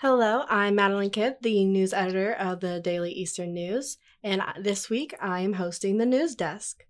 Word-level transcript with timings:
Hello, 0.00 0.44
I'm 0.50 0.76
Madelyn 0.76 1.10
Kidd, 1.10 1.36
the 1.40 1.64
news 1.64 1.94
editor 1.94 2.34
of 2.34 2.60
the 2.60 2.80
Daily 2.80 3.12
Eastern 3.12 3.54
News, 3.54 3.96
and 4.22 4.42
this 4.60 4.90
week 4.90 5.14
I 5.22 5.40
am 5.40 5.54
hosting 5.54 5.96
the 5.96 6.04
news 6.04 6.34
desk. 6.34 6.84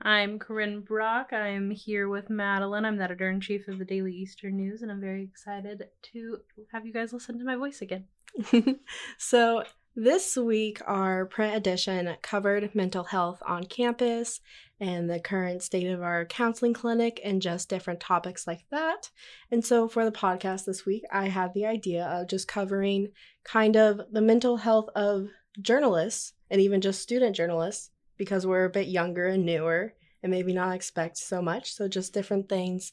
I'm 0.00 0.38
Corryn 0.38 0.82
Brock. 0.82 1.34
I'm 1.34 1.70
here 1.70 2.08
with 2.08 2.30
Madelyn. 2.30 2.86
I'm 2.86 2.96
the 2.96 3.04
editor 3.04 3.28
in 3.28 3.42
chief 3.42 3.68
of 3.68 3.78
the 3.78 3.84
Daily 3.84 4.14
Eastern 4.14 4.56
News, 4.56 4.80
and 4.80 4.90
I'm 4.90 4.98
very 4.98 5.22
excited 5.22 5.84
to 6.14 6.38
have 6.72 6.86
you 6.86 6.92
guys 6.94 7.12
listen 7.12 7.38
to 7.38 7.44
my 7.44 7.56
voice 7.56 7.82
again. 7.82 8.06
so, 9.18 9.64
this 9.94 10.36
week, 10.36 10.80
our 10.86 11.26
print 11.26 11.54
edition 11.54 12.16
covered 12.22 12.74
mental 12.74 13.04
health 13.04 13.42
on 13.46 13.64
campus 13.64 14.40
and 14.80 15.08
the 15.08 15.20
current 15.20 15.62
state 15.62 15.86
of 15.86 16.02
our 16.02 16.24
counseling 16.24 16.72
clinic 16.72 17.20
and 17.22 17.42
just 17.42 17.68
different 17.68 18.00
topics 18.00 18.46
like 18.46 18.64
that. 18.70 19.10
And 19.50 19.64
so, 19.64 19.88
for 19.88 20.04
the 20.04 20.12
podcast 20.12 20.64
this 20.64 20.86
week, 20.86 21.04
I 21.12 21.28
had 21.28 21.52
the 21.52 21.66
idea 21.66 22.06
of 22.06 22.28
just 22.28 22.48
covering 22.48 23.08
kind 23.44 23.76
of 23.76 24.00
the 24.10 24.22
mental 24.22 24.56
health 24.56 24.88
of 24.94 25.28
journalists 25.60 26.32
and 26.50 26.60
even 26.60 26.80
just 26.80 27.02
student 27.02 27.36
journalists 27.36 27.90
because 28.16 28.46
we're 28.46 28.64
a 28.64 28.70
bit 28.70 28.88
younger 28.88 29.26
and 29.26 29.44
newer 29.44 29.94
and 30.22 30.30
maybe 30.30 30.52
not 30.52 30.74
expect 30.74 31.18
so 31.18 31.42
much. 31.42 31.74
So, 31.74 31.86
just 31.86 32.14
different 32.14 32.48
things 32.48 32.92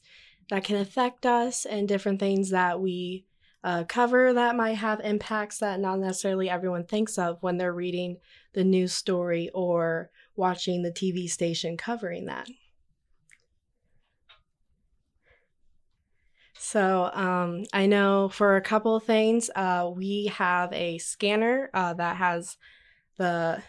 that 0.50 0.64
can 0.64 0.76
affect 0.76 1.24
us 1.24 1.64
and 1.64 1.88
different 1.88 2.20
things 2.20 2.50
that 2.50 2.80
we 2.80 3.24
uh, 3.62 3.84
cover 3.84 4.32
that 4.32 4.56
might 4.56 4.74
have 4.74 5.00
impacts 5.00 5.58
that 5.58 5.80
not 5.80 5.98
necessarily 5.98 6.48
everyone 6.48 6.84
thinks 6.84 7.18
of 7.18 7.42
when 7.42 7.58
they're 7.58 7.72
reading 7.72 8.16
the 8.54 8.64
news 8.64 8.92
story 8.92 9.50
or 9.52 10.10
watching 10.36 10.82
the 10.82 10.92
TV 10.92 11.28
station 11.28 11.76
covering 11.76 12.26
that. 12.26 12.48
So 16.58 17.10
um, 17.14 17.64
I 17.72 17.86
know 17.86 18.28
for 18.28 18.56
a 18.56 18.60
couple 18.60 18.94
of 18.94 19.04
things, 19.04 19.50
uh, 19.56 19.90
we 19.94 20.26
have 20.26 20.72
a 20.72 20.98
scanner 20.98 21.70
uh, 21.72 21.94
that 21.94 22.16
has 22.16 22.56
the 23.16 23.62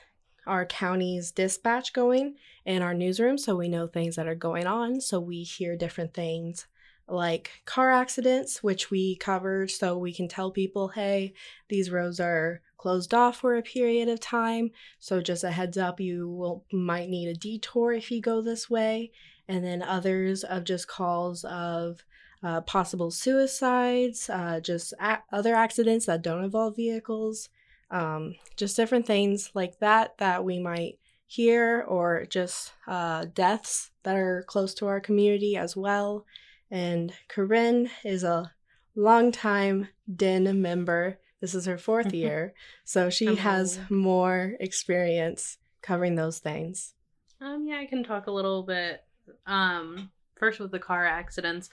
our 0.47 0.65
county's 0.65 1.31
dispatch 1.31 1.93
going 1.93 2.35
in 2.65 2.81
our 2.81 2.93
newsroom, 2.93 3.37
so 3.37 3.55
we 3.55 3.69
know 3.69 3.87
things 3.87 4.15
that 4.15 4.27
are 4.27 4.35
going 4.35 4.65
on. 4.65 4.99
So 4.99 5.19
we 5.19 5.43
hear 5.43 5.75
different 5.75 6.13
things 6.13 6.67
like 7.11 7.51
car 7.65 7.91
accidents, 7.91 8.63
which 8.63 8.89
we 8.89 9.15
covered 9.17 9.69
so 9.69 9.97
we 9.97 10.13
can 10.13 10.27
tell 10.27 10.51
people, 10.51 10.89
hey, 10.89 11.33
these 11.69 11.91
roads 11.91 12.19
are 12.19 12.61
closed 12.77 13.13
off 13.13 13.37
for 13.37 13.55
a 13.55 13.61
period 13.61 14.09
of 14.09 14.19
time. 14.19 14.71
So 14.99 15.21
just 15.21 15.43
a 15.43 15.51
heads 15.51 15.77
up, 15.77 15.99
you 15.99 16.29
will 16.29 16.65
might 16.71 17.09
need 17.09 17.27
a 17.27 17.33
detour 17.33 17.93
if 17.93 18.09
you 18.09 18.21
go 18.21 18.41
this 18.41 18.69
way. 18.69 19.11
And 19.47 19.63
then 19.63 19.83
others 19.83 20.43
of 20.43 20.63
just 20.63 20.87
calls 20.87 21.43
of 21.43 22.03
uh, 22.43 22.61
possible 22.61 23.11
suicides, 23.11 24.29
uh, 24.29 24.59
just 24.59 24.93
a- 24.99 25.19
other 25.31 25.53
accidents 25.53 26.05
that 26.07 26.23
don't 26.23 26.43
involve 26.43 26.75
vehicles, 26.75 27.49
um, 27.91 28.35
just 28.57 28.75
different 28.75 29.05
things 29.05 29.51
like 29.53 29.77
that 29.79 30.17
that 30.17 30.43
we 30.43 30.59
might 30.59 30.97
hear, 31.27 31.85
or 31.87 32.25
just 32.25 32.73
uh, 32.87 33.25
deaths 33.33 33.91
that 34.03 34.15
are 34.15 34.43
close 34.47 34.73
to 34.73 34.87
our 34.87 34.99
community 34.99 35.55
as 35.55 35.77
well. 35.77 36.25
And 36.71 37.13
Corryn 37.29 37.89
is 38.03 38.23
a 38.23 38.53
longtime 38.95 39.89
DIN 40.13 40.61
member. 40.61 41.19
This 41.41 41.53
is 41.53 41.65
her 41.65 41.77
fourth 41.77 42.13
year, 42.13 42.53
so 42.83 43.09
she 43.09 43.35
has 43.35 43.79
more 43.89 44.53
experience 44.59 45.57
covering 45.81 46.15
those 46.15 46.39
things. 46.39 46.93
Um, 47.41 47.65
yeah, 47.67 47.79
I 47.79 47.85
can 47.87 48.03
talk 48.03 48.27
a 48.27 48.31
little 48.31 48.63
bit. 48.63 49.03
Um, 49.45 50.11
first 50.41 50.59
with 50.59 50.71
the 50.71 50.79
car 50.79 51.05
accidents. 51.05 51.69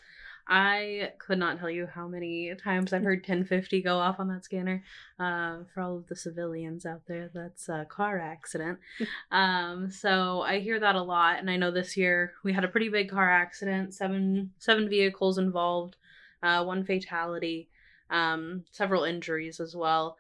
I 0.48 1.12
could 1.18 1.38
not 1.38 1.58
tell 1.58 1.68
you 1.68 1.86
how 1.86 2.08
many 2.08 2.54
times 2.54 2.94
I've 2.94 3.02
heard 3.02 3.18
1050 3.18 3.82
go 3.82 3.98
off 3.98 4.18
on 4.18 4.28
that 4.28 4.44
scanner. 4.44 4.82
Uh, 5.20 5.58
for 5.72 5.82
all 5.82 5.98
of 5.98 6.06
the 6.06 6.16
civilians 6.16 6.86
out 6.86 7.02
there, 7.06 7.30
that's 7.34 7.68
a 7.68 7.86
car 7.88 8.18
accident. 8.18 8.78
um, 9.30 9.90
so 9.90 10.40
I 10.40 10.60
hear 10.60 10.80
that 10.80 10.94
a 10.94 11.02
lot, 11.02 11.38
and 11.38 11.50
I 11.50 11.58
know 11.58 11.70
this 11.70 11.98
year 11.98 12.32
we 12.44 12.54
had 12.54 12.64
a 12.64 12.68
pretty 12.68 12.88
big 12.88 13.10
car 13.10 13.30
accident. 13.30 13.92
Seven 13.92 14.52
seven 14.58 14.88
vehicles 14.88 15.36
involved, 15.36 15.96
uh, 16.42 16.64
one 16.64 16.82
fatality, 16.82 17.68
um, 18.08 18.64
several 18.70 19.04
injuries 19.04 19.60
as 19.60 19.76
well, 19.76 20.16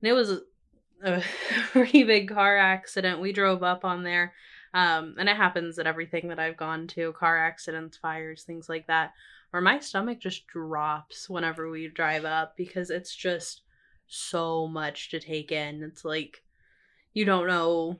and 0.00 0.08
it 0.08 0.14
was 0.14 0.40
a 1.04 1.22
pretty 1.72 2.04
big 2.04 2.30
car 2.30 2.56
accident. 2.56 3.20
We 3.20 3.32
drove 3.32 3.62
up 3.62 3.84
on 3.84 4.02
there. 4.02 4.32
Um, 4.74 5.14
and 5.18 5.30
it 5.30 5.36
happens 5.36 5.78
at 5.78 5.86
everything 5.86 6.28
that 6.28 6.38
I've 6.38 6.58
gone 6.58 6.88
to 6.88 7.14
car 7.14 7.38
accidents, 7.38 7.96
fires, 7.96 8.42
things 8.42 8.68
like 8.68 8.86
that 8.88 9.12
or 9.52 9.60
my 9.60 9.78
stomach 9.78 10.20
just 10.20 10.46
drops 10.46 11.28
whenever 11.28 11.70
we 11.70 11.88
drive 11.88 12.24
up 12.24 12.56
because 12.56 12.90
it's 12.90 13.14
just 13.14 13.62
so 14.06 14.66
much 14.66 15.10
to 15.10 15.20
take 15.20 15.52
in. 15.52 15.82
It's 15.82 16.04
like 16.04 16.42
you 17.14 17.24
don't 17.24 17.46
know 17.46 17.98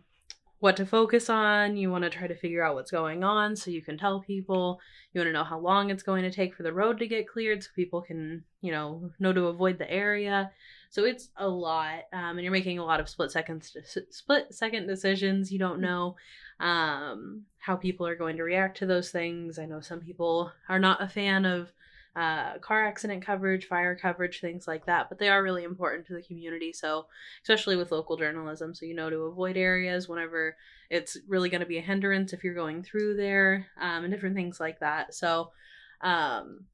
what 0.60 0.76
to 0.76 0.86
focus 0.86 1.30
on. 1.30 1.76
You 1.76 1.90
want 1.90 2.04
to 2.04 2.10
try 2.10 2.26
to 2.26 2.34
figure 2.34 2.62
out 2.62 2.74
what's 2.74 2.90
going 2.90 3.22
on 3.22 3.54
so 3.56 3.70
you 3.70 3.82
can 3.82 3.96
tell 3.96 4.20
people. 4.20 4.80
You 5.12 5.20
want 5.20 5.28
to 5.28 5.32
know 5.32 5.44
how 5.44 5.58
long 5.58 5.90
it's 5.90 6.02
going 6.02 6.22
to 6.24 6.30
take 6.30 6.54
for 6.54 6.62
the 6.62 6.72
road 6.72 6.98
to 6.98 7.06
get 7.06 7.28
cleared 7.28 7.62
so 7.62 7.70
people 7.74 8.02
can, 8.02 8.44
you 8.60 8.72
know, 8.72 9.10
know 9.18 9.32
to 9.32 9.46
avoid 9.46 9.78
the 9.78 9.90
area. 9.90 10.50
So 10.90 11.04
it's 11.04 11.28
a 11.36 11.48
lot, 11.48 12.04
um, 12.12 12.38
and 12.38 12.40
you're 12.40 12.52
making 12.52 12.78
a 12.78 12.84
lot 12.84 13.00
of 13.00 13.08
split 13.08 13.30
seconds, 13.30 13.76
split 14.10 14.54
second 14.54 14.86
decisions. 14.86 15.52
You 15.52 15.58
don't 15.58 15.80
know 15.80 16.16
um, 16.60 17.42
how 17.58 17.76
people 17.76 18.06
are 18.06 18.16
going 18.16 18.36
to 18.38 18.42
react 18.42 18.78
to 18.78 18.86
those 18.86 19.10
things. 19.10 19.58
I 19.58 19.66
know 19.66 19.80
some 19.80 20.00
people 20.00 20.50
are 20.68 20.78
not 20.78 21.02
a 21.02 21.08
fan 21.08 21.44
of 21.44 21.70
uh, 22.16 22.58
car 22.58 22.84
accident 22.84 23.24
coverage, 23.24 23.66
fire 23.66 23.94
coverage, 23.94 24.40
things 24.40 24.66
like 24.66 24.86
that, 24.86 25.08
but 25.08 25.18
they 25.18 25.28
are 25.28 25.42
really 25.42 25.62
important 25.62 26.06
to 26.06 26.14
the 26.14 26.22
community. 26.22 26.72
So, 26.72 27.06
especially 27.42 27.76
with 27.76 27.92
local 27.92 28.16
journalism, 28.16 28.74
so 28.74 28.86
you 28.86 28.94
know 28.94 29.08
to 29.08 29.18
avoid 29.24 29.56
areas 29.56 30.08
whenever 30.08 30.56
it's 30.90 31.16
really 31.28 31.48
going 31.48 31.60
to 31.60 31.66
be 31.66 31.78
a 31.78 31.82
hindrance 31.82 32.32
if 32.32 32.42
you're 32.42 32.54
going 32.54 32.82
through 32.82 33.16
there, 33.16 33.66
um, 33.80 34.04
and 34.04 34.12
different 34.12 34.34
things 34.34 34.58
like 34.58 34.80
that. 34.80 35.14
So, 35.14 35.52
um, 36.00 36.64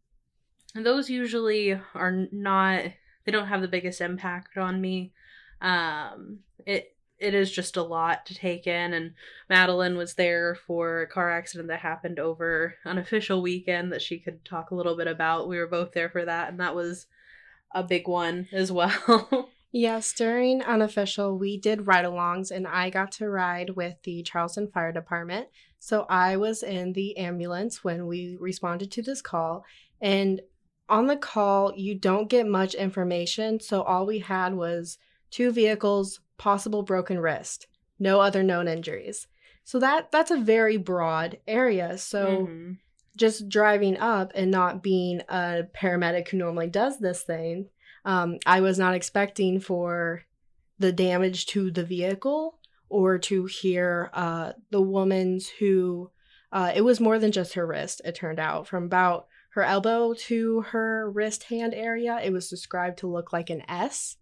those 0.75 1.11
usually 1.11 1.79
are 1.95 2.27
not, 2.33 2.85
they 3.25 3.33
don't 3.33 3.49
have 3.49 3.63
the 3.63 3.69
biggest 3.69 4.01
impact 4.01 4.57
on 4.57 4.81
me. 4.81 5.13
Um, 5.61 6.41
it 6.67 6.95
it 7.19 7.35
is 7.35 7.51
just 7.51 7.77
a 7.77 7.83
lot 7.83 8.27
to 8.27 8.35
take 8.35 8.67
in 8.67 8.93
and 8.93 9.15
madelyn 9.51 9.97
was 9.97 10.15
there 10.15 10.57
for 10.67 11.03
a 11.03 11.07
car 11.07 11.31
accident 11.31 11.69
that 11.69 11.81
happened 11.81 12.19
over 12.19 12.75
an 12.85 12.99
official 12.99 13.41
weekend 13.41 13.93
that 13.93 14.03
she 14.03 14.19
could 14.19 14.45
talk 14.45 14.71
a 14.71 14.75
little 14.75 14.97
bit 14.97 15.07
about. 15.07 15.49
We 15.49 15.59
were 15.59 15.69
both 15.69 15.93
there 15.93 16.11
for 16.11 16.25
that 16.25 16.51
and 16.51 16.61
that 16.61 16.75
was 16.75 17.07
a 17.73 17.83
big 17.83 18.09
one 18.09 18.49
as 18.53 18.73
well. 18.73 19.49
Yes 19.71 20.13
during 20.13 20.63
unofficial 20.63 21.39
we 21.39 21.57
did 21.57 21.87
ride-alongs 21.87 22.51
and 22.51 22.67
i 22.67 22.91
got 22.91 23.13
to 23.13 23.29
ride 23.29 23.71
with 23.71 23.97
the 24.03 24.23
charleston 24.23 24.69
fire 24.69 24.93
department. 24.93 25.49
So 25.79 26.07
i 26.09 26.37
was 26.37 26.63
in 26.63 26.93
the 26.93 27.17
ambulance 27.17 27.85
when 27.85 28.07
we 28.07 28.37
responded 28.39 28.91
to 28.93 29.03
this 29.03 29.23
call 29.23 29.65
and 30.01 30.41
on 30.89 31.07
the 31.07 31.17
call 31.17 31.73
you 31.75 31.95
don't 31.95 32.29
get 32.29 32.47
much 32.47 32.75
information 32.75 33.59
so 33.59 33.83
all 33.83 34.05
we 34.07 34.19
had 34.19 34.55
was 34.55 34.99
two 35.31 35.51
vehicles 35.51 36.21
possible 36.39 36.83
broken 36.83 37.19
wrist, 37.19 37.67
no 37.99 38.21
other 38.21 38.43
known 38.43 38.69
injuries. 38.69 39.27
So 39.65 39.79
that 39.79 40.13
that's 40.13 40.31
a 40.31 40.37
very 40.37 40.77
broad 40.77 41.39
area. 41.49 41.99
So 41.99 42.47
mm-hmm. 42.47 42.73
just 43.17 43.49
driving 43.49 43.97
up 43.97 44.33
and 44.35 44.51
not 44.51 44.83
being 44.83 45.23
a 45.29 45.65
paramedic 45.75 46.29
who 46.29 46.37
normally 46.37 46.69
does 46.69 46.99
this 46.99 47.23
thing, 47.23 47.69
um, 48.05 48.39
I 48.45 48.61
was 48.61 48.79
not 48.79 48.95
expecting 48.95 49.61
for 49.61 50.23
the 50.79 50.93
damage 50.93 51.47
to 51.47 51.71
the 51.71 51.85
vehicle 51.85 52.59
or 52.89 53.19
to 53.19 53.47
hear 53.47 54.11
uh, 54.13 54.53
the 54.71 54.83
woman's 54.83 55.49
who 55.49 56.11
uh, 56.53 56.73
it 56.75 56.83
was 56.83 57.01
more 57.01 57.19
than 57.19 57.33
just 57.33 57.55
her 57.55 57.67
wrist. 57.67 58.03
It 58.05 58.15
turned 58.15 58.39
out 58.39 58.69
from 58.69 58.85
about 58.85 59.27
her 59.55 59.63
elbow 59.63 60.15
to 60.15 60.63
her 60.63 61.11
wrist 61.11 61.45
hand 61.45 61.75
area, 61.75 62.21
it 62.23 62.33
was 62.33 62.51
described 62.51 62.99
to 62.99 63.07
look 63.07 63.33
like 63.33 63.51
an 63.51 63.63
S. 63.69 64.17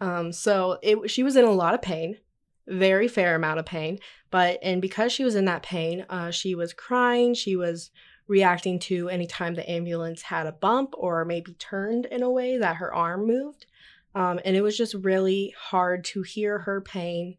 Um, 0.00 0.32
so 0.32 0.78
it 0.82 1.10
she 1.10 1.22
was 1.22 1.36
in 1.36 1.44
a 1.44 1.50
lot 1.50 1.74
of 1.74 1.82
pain, 1.82 2.18
very 2.66 3.08
fair 3.08 3.34
amount 3.34 3.60
of 3.60 3.66
pain. 3.66 3.98
But 4.30 4.58
and 4.62 4.82
because 4.82 5.12
she 5.12 5.24
was 5.24 5.34
in 5.36 5.44
that 5.44 5.62
pain, 5.62 6.04
uh, 6.08 6.30
she 6.30 6.54
was 6.54 6.72
crying. 6.72 7.34
She 7.34 7.56
was 7.56 7.90
reacting 8.26 8.78
to 8.80 9.08
any 9.08 9.26
time 9.26 9.54
the 9.54 9.70
ambulance 9.70 10.22
had 10.22 10.46
a 10.46 10.52
bump 10.52 10.94
or 10.96 11.24
maybe 11.24 11.54
turned 11.54 12.06
in 12.06 12.22
a 12.22 12.30
way 12.30 12.58
that 12.58 12.76
her 12.76 12.92
arm 12.92 13.26
moved. 13.26 13.66
Um, 14.14 14.40
and 14.44 14.56
it 14.56 14.62
was 14.62 14.76
just 14.76 14.94
really 14.94 15.54
hard 15.58 16.04
to 16.06 16.22
hear 16.22 16.60
her 16.60 16.80
pain 16.80 17.36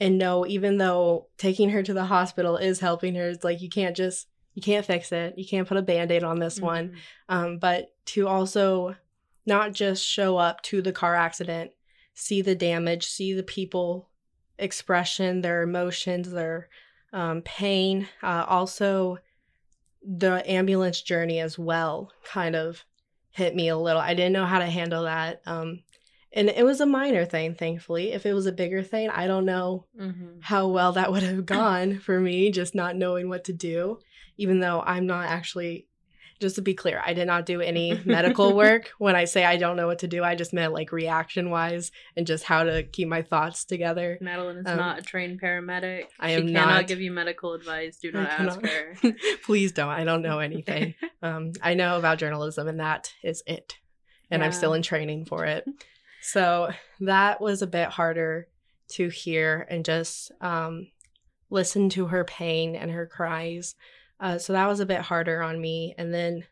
and 0.00 0.18
know, 0.18 0.46
even 0.46 0.78
though 0.78 1.26
taking 1.38 1.70
her 1.70 1.82
to 1.82 1.92
the 1.92 2.04
hospital 2.04 2.56
is 2.56 2.80
helping 2.80 3.14
her, 3.16 3.28
it's 3.28 3.44
like 3.44 3.60
you 3.60 3.68
can't 3.68 3.96
just 3.96 4.28
you 4.58 4.62
can't 4.62 4.84
fix 4.84 5.12
it. 5.12 5.38
You 5.38 5.46
can't 5.46 5.68
put 5.68 5.76
a 5.76 5.82
band-aid 5.82 6.24
on 6.24 6.40
this 6.40 6.56
mm-hmm. 6.56 6.66
one. 6.66 6.96
Um, 7.28 7.58
but 7.58 7.94
to 8.06 8.26
also 8.26 8.96
not 9.46 9.72
just 9.72 10.04
show 10.04 10.36
up 10.36 10.62
to 10.64 10.82
the 10.82 10.90
car 10.90 11.14
accident 11.14 11.70
see 12.18 12.42
the 12.42 12.56
damage, 12.56 13.06
see 13.06 13.32
the 13.32 13.44
people 13.44 14.10
expression, 14.58 15.40
their 15.40 15.62
emotions, 15.62 16.28
their 16.32 16.68
um, 17.12 17.42
pain. 17.42 18.08
Uh, 18.24 18.44
also, 18.48 19.18
the 20.02 20.42
ambulance 20.50 21.00
journey 21.00 21.38
as 21.38 21.56
well 21.56 22.10
kind 22.24 22.56
of 22.56 22.84
hit 23.30 23.54
me 23.54 23.68
a 23.68 23.76
little. 23.76 24.02
I 24.02 24.14
didn't 24.14 24.32
know 24.32 24.46
how 24.46 24.58
to 24.58 24.66
handle 24.66 25.04
that. 25.04 25.42
Um, 25.46 25.84
and 26.32 26.48
it 26.48 26.64
was 26.64 26.80
a 26.80 26.86
minor 26.86 27.24
thing, 27.24 27.54
thankfully. 27.54 28.12
If 28.12 28.26
it 28.26 28.32
was 28.34 28.46
a 28.46 28.52
bigger 28.52 28.82
thing, 28.82 29.10
I 29.10 29.26
don't 29.26 29.44
know 29.46 29.86
Mm-hmm. 30.00 30.40
how 30.42 30.68
well 30.68 30.92
that 30.92 31.10
would 31.10 31.22
have 31.22 31.46
gone 31.58 31.98
for 31.98 32.20
me, 32.20 32.50
just 32.50 32.74
not 32.74 32.96
knowing 32.96 33.28
what 33.28 33.44
to 33.44 33.52
do, 33.52 33.98
even 34.36 34.60
though 34.60 34.80
I'm 34.84 35.06
not 35.06 35.26
actually. 35.28 35.86
Just 36.40 36.54
to 36.54 36.62
be 36.62 36.72
clear, 36.74 37.02
I 37.04 37.14
did 37.14 37.26
not 37.26 37.46
do 37.46 37.60
any 37.60 38.00
medical 38.04 38.54
work. 38.64 38.92
When 38.98 39.16
I 39.16 39.24
say 39.24 39.44
I 39.44 39.56
don't 39.56 39.74
know 39.74 39.88
what 39.88 39.98
to 40.00 40.06
do, 40.06 40.22
I 40.22 40.36
just 40.36 40.52
meant 40.52 40.72
like 40.72 40.92
reaction 40.92 41.50
wise 41.50 41.90
and 42.16 42.28
just 42.28 42.44
how 42.44 42.62
to 42.62 42.84
keep 42.84 43.08
my 43.08 43.22
thoughts 43.22 43.64
together. 43.64 44.20
Madelyn 44.22 44.60
is 44.60 44.66
Um, 44.68 44.76
not 44.76 45.00
a 45.00 45.02
trained 45.02 45.40
paramedic. 45.42 46.04
I 46.20 46.28
she 46.28 46.34
am 46.34 46.46
cannot 46.46 46.68
not. 46.68 46.86
give 46.86 47.00
you 47.00 47.10
medical 47.10 47.54
advice. 47.54 47.96
Do 47.96 48.12
not 48.12 48.30
ask 48.30 48.60
her. 48.64 48.96
Please 49.44 49.72
don't. 49.72 49.88
I 49.88 50.04
don't 50.04 50.22
know 50.22 50.38
anything. 50.38 50.94
um, 51.22 51.54
I 51.60 51.74
know 51.74 51.98
about 51.98 52.18
journalism, 52.18 52.68
and 52.68 52.78
that 52.78 53.12
is 53.24 53.42
it. 53.44 53.74
And 54.30 54.44
I'm 54.44 54.52
still 54.52 54.74
in 54.74 54.82
training 54.82 55.24
for 55.24 55.44
it. 55.44 55.64
So 56.30 56.68
that 57.00 57.40
was 57.40 57.62
a 57.62 57.66
bit 57.66 57.88
harder 57.88 58.48
to 58.88 59.08
hear 59.08 59.66
and 59.70 59.82
just 59.82 60.30
um, 60.42 60.88
listen 61.48 61.88
to 61.90 62.08
her 62.08 62.22
pain 62.24 62.76
and 62.76 62.90
her 62.90 63.06
cries. 63.06 63.76
Uh, 64.20 64.36
so 64.36 64.52
that 64.52 64.66
was 64.66 64.80
a 64.80 64.84
bit 64.84 65.00
harder 65.00 65.40
on 65.40 65.58
me. 65.58 65.94
And 65.96 66.12
then 66.12 66.44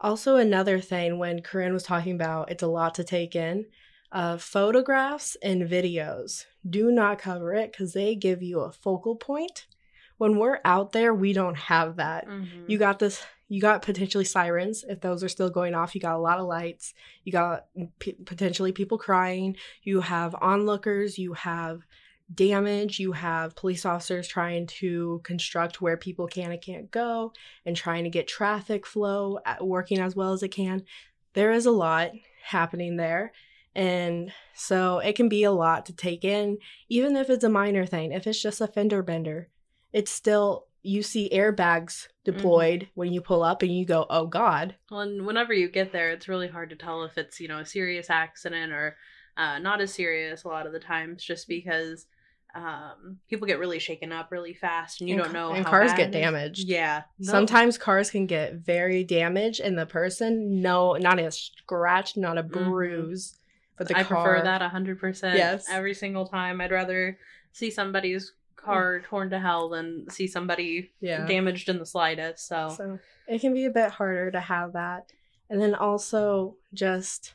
also 0.00 0.34
another 0.34 0.80
thing 0.80 1.20
when 1.20 1.42
Corryn 1.42 1.72
was 1.72 1.84
talking 1.84 2.16
about 2.16 2.50
it's 2.50 2.64
a 2.64 2.66
lot 2.66 2.96
to 2.96 3.04
take 3.04 3.36
in. 3.36 3.66
Uh, 4.10 4.36
photographs 4.36 5.36
and 5.42 5.62
videos 5.62 6.46
do 6.68 6.90
not 6.90 7.20
cover 7.20 7.54
it 7.54 7.70
because 7.70 7.92
they 7.92 8.16
give 8.16 8.42
you 8.42 8.60
a 8.60 8.72
focal 8.72 9.14
point. 9.14 9.68
When 10.18 10.38
we're 10.38 10.60
out 10.64 10.92
there, 10.92 11.12
we 11.12 11.32
don't 11.32 11.56
have 11.56 11.96
that. 11.96 12.26
Mhm. 12.28 12.64
you 12.68 12.78
got 12.78 12.98
this 12.98 13.24
you 13.48 13.60
got 13.60 13.82
potentially 13.82 14.24
sirens 14.24 14.84
if 14.88 15.00
those 15.02 15.22
are 15.22 15.28
still 15.28 15.50
going 15.50 15.74
off 15.74 15.94
you 15.94 16.00
got 16.00 16.16
a 16.16 16.18
lot 16.18 16.38
of 16.38 16.46
lights 16.46 16.94
you 17.24 17.30
got 17.30 17.66
p- 17.98 18.16
potentially 18.24 18.72
people 18.72 18.96
crying 18.96 19.54
you 19.82 20.00
have 20.00 20.34
onlookers 20.40 21.18
you 21.18 21.34
have 21.34 21.82
damage 22.34 22.98
you 22.98 23.12
have 23.12 23.54
police 23.54 23.84
officers 23.84 24.26
trying 24.26 24.66
to 24.66 25.20
construct 25.24 25.82
where 25.82 25.96
people 25.98 26.26
can 26.26 26.50
and 26.52 26.62
can't 26.62 26.90
go 26.90 27.32
and 27.66 27.76
trying 27.76 28.04
to 28.04 28.10
get 28.10 28.26
traffic 28.26 28.86
flow 28.86 29.38
at, 29.44 29.64
working 29.64 29.98
as 30.00 30.16
well 30.16 30.32
as 30.32 30.42
it 30.42 30.48
can. 30.48 30.82
There 31.34 31.52
is 31.52 31.66
a 31.66 31.70
lot 31.70 32.12
happening 32.46 32.96
there 32.96 33.32
and 33.74 34.32
so 34.54 35.00
it 35.00 35.16
can 35.16 35.28
be 35.28 35.44
a 35.44 35.52
lot 35.52 35.84
to 35.86 35.92
take 35.94 36.24
in 36.24 36.56
even 36.88 37.14
if 37.14 37.28
it's 37.28 37.44
a 37.44 37.48
minor 37.50 37.84
thing 37.84 38.10
if 38.12 38.26
it's 38.26 38.40
just 38.40 38.60
a 38.62 38.66
fender 38.66 39.02
bender 39.02 39.48
it's 39.94 40.10
still 40.10 40.66
you 40.82 41.02
see 41.02 41.30
airbags 41.32 42.08
deployed 42.24 42.88
when 42.94 43.10
you 43.10 43.22
pull 43.22 43.42
up 43.42 43.62
and 43.62 43.74
you 43.74 43.86
go 43.86 44.04
oh 44.10 44.26
god 44.26 44.74
Well, 44.90 45.00
and 45.00 45.24
whenever 45.24 45.54
you 45.54 45.68
get 45.70 45.92
there, 45.92 46.10
it's 46.10 46.28
really 46.28 46.48
hard 46.48 46.68
to 46.70 46.76
tell 46.76 47.04
if 47.04 47.16
it's 47.16 47.40
you 47.40 47.48
know 47.48 47.60
a 47.60 47.64
serious 47.66 48.10
accident 48.10 48.70
or 48.72 48.96
uh, 49.38 49.58
not 49.58 49.80
as 49.80 49.92
serious 49.94 50.44
a 50.44 50.48
lot 50.48 50.66
of 50.66 50.72
the 50.72 50.78
times, 50.78 51.24
just 51.24 51.48
because 51.48 52.06
um, 52.54 53.18
people 53.28 53.48
get 53.48 53.58
really 53.58 53.80
shaken 53.80 54.12
up 54.12 54.30
really 54.30 54.54
fast, 54.54 55.00
and 55.00 55.08
you 55.10 55.16
And 55.16 55.24
don't 55.24 55.32
know. 55.32 55.52
and 55.52 55.64
how 55.64 55.70
cars 55.72 55.90
bad 55.90 55.96
get 55.96 56.12
damaged. 56.12 56.68
Yeah, 56.68 57.02
No- 57.18 57.32
sometimes 57.32 57.76
cars 57.78 58.10
can 58.10 58.26
get 58.26 58.54
very 58.54 59.02
damaged 59.02 59.58
and 59.60 59.76
the 59.76 59.86
person 59.86 60.60
no 60.62 60.92
not 60.94 61.18
a 61.18 61.32
scratch 61.32 62.16
not 62.16 62.38
a 62.38 62.42
Mhm. 62.44 62.50
bruise 62.52 63.36
but 63.76 63.88
the 63.88 63.96
I 63.98 64.04
car 64.04 64.34
prefer 64.34 64.44
that 64.44 64.62
hundred 64.70 65.00
percent. 65.00 65.36
Yes. 65.36 65.66
every 65.68 65.94
single 65.94 66.26
time. 66.28 66.60
I'd 66.60 66.70
rather 66.70 67.18
see 67.52 67.70
somebody's 67.72 68.32
car 68.56 69.00
torn 69.00 69.30
to 69.30 69.38
hell 69.38 69.68
than 69.68 70.06
see 70.10 70.26
somebody 70.26 70.92
yeah 71.00 71.26
damaged 71.26 71.68
in 71.68 71.78
the 71.78 71.86
slightest. 71.86 72.46
So, 72.46 72.74
So 72.76 72.98
it 73.26 73.40
can 73.40 73.52
be 73.54 73.64
a 73.66 73.70
bit 73.70 73.90
harder 73.90 74.30
to 74.30 74.40
have 74.40 74.72
that. 74.74 75.12
And 75.50 75.60
then 75.60 75.74
also 75.74 76.56
just 76.72 77.34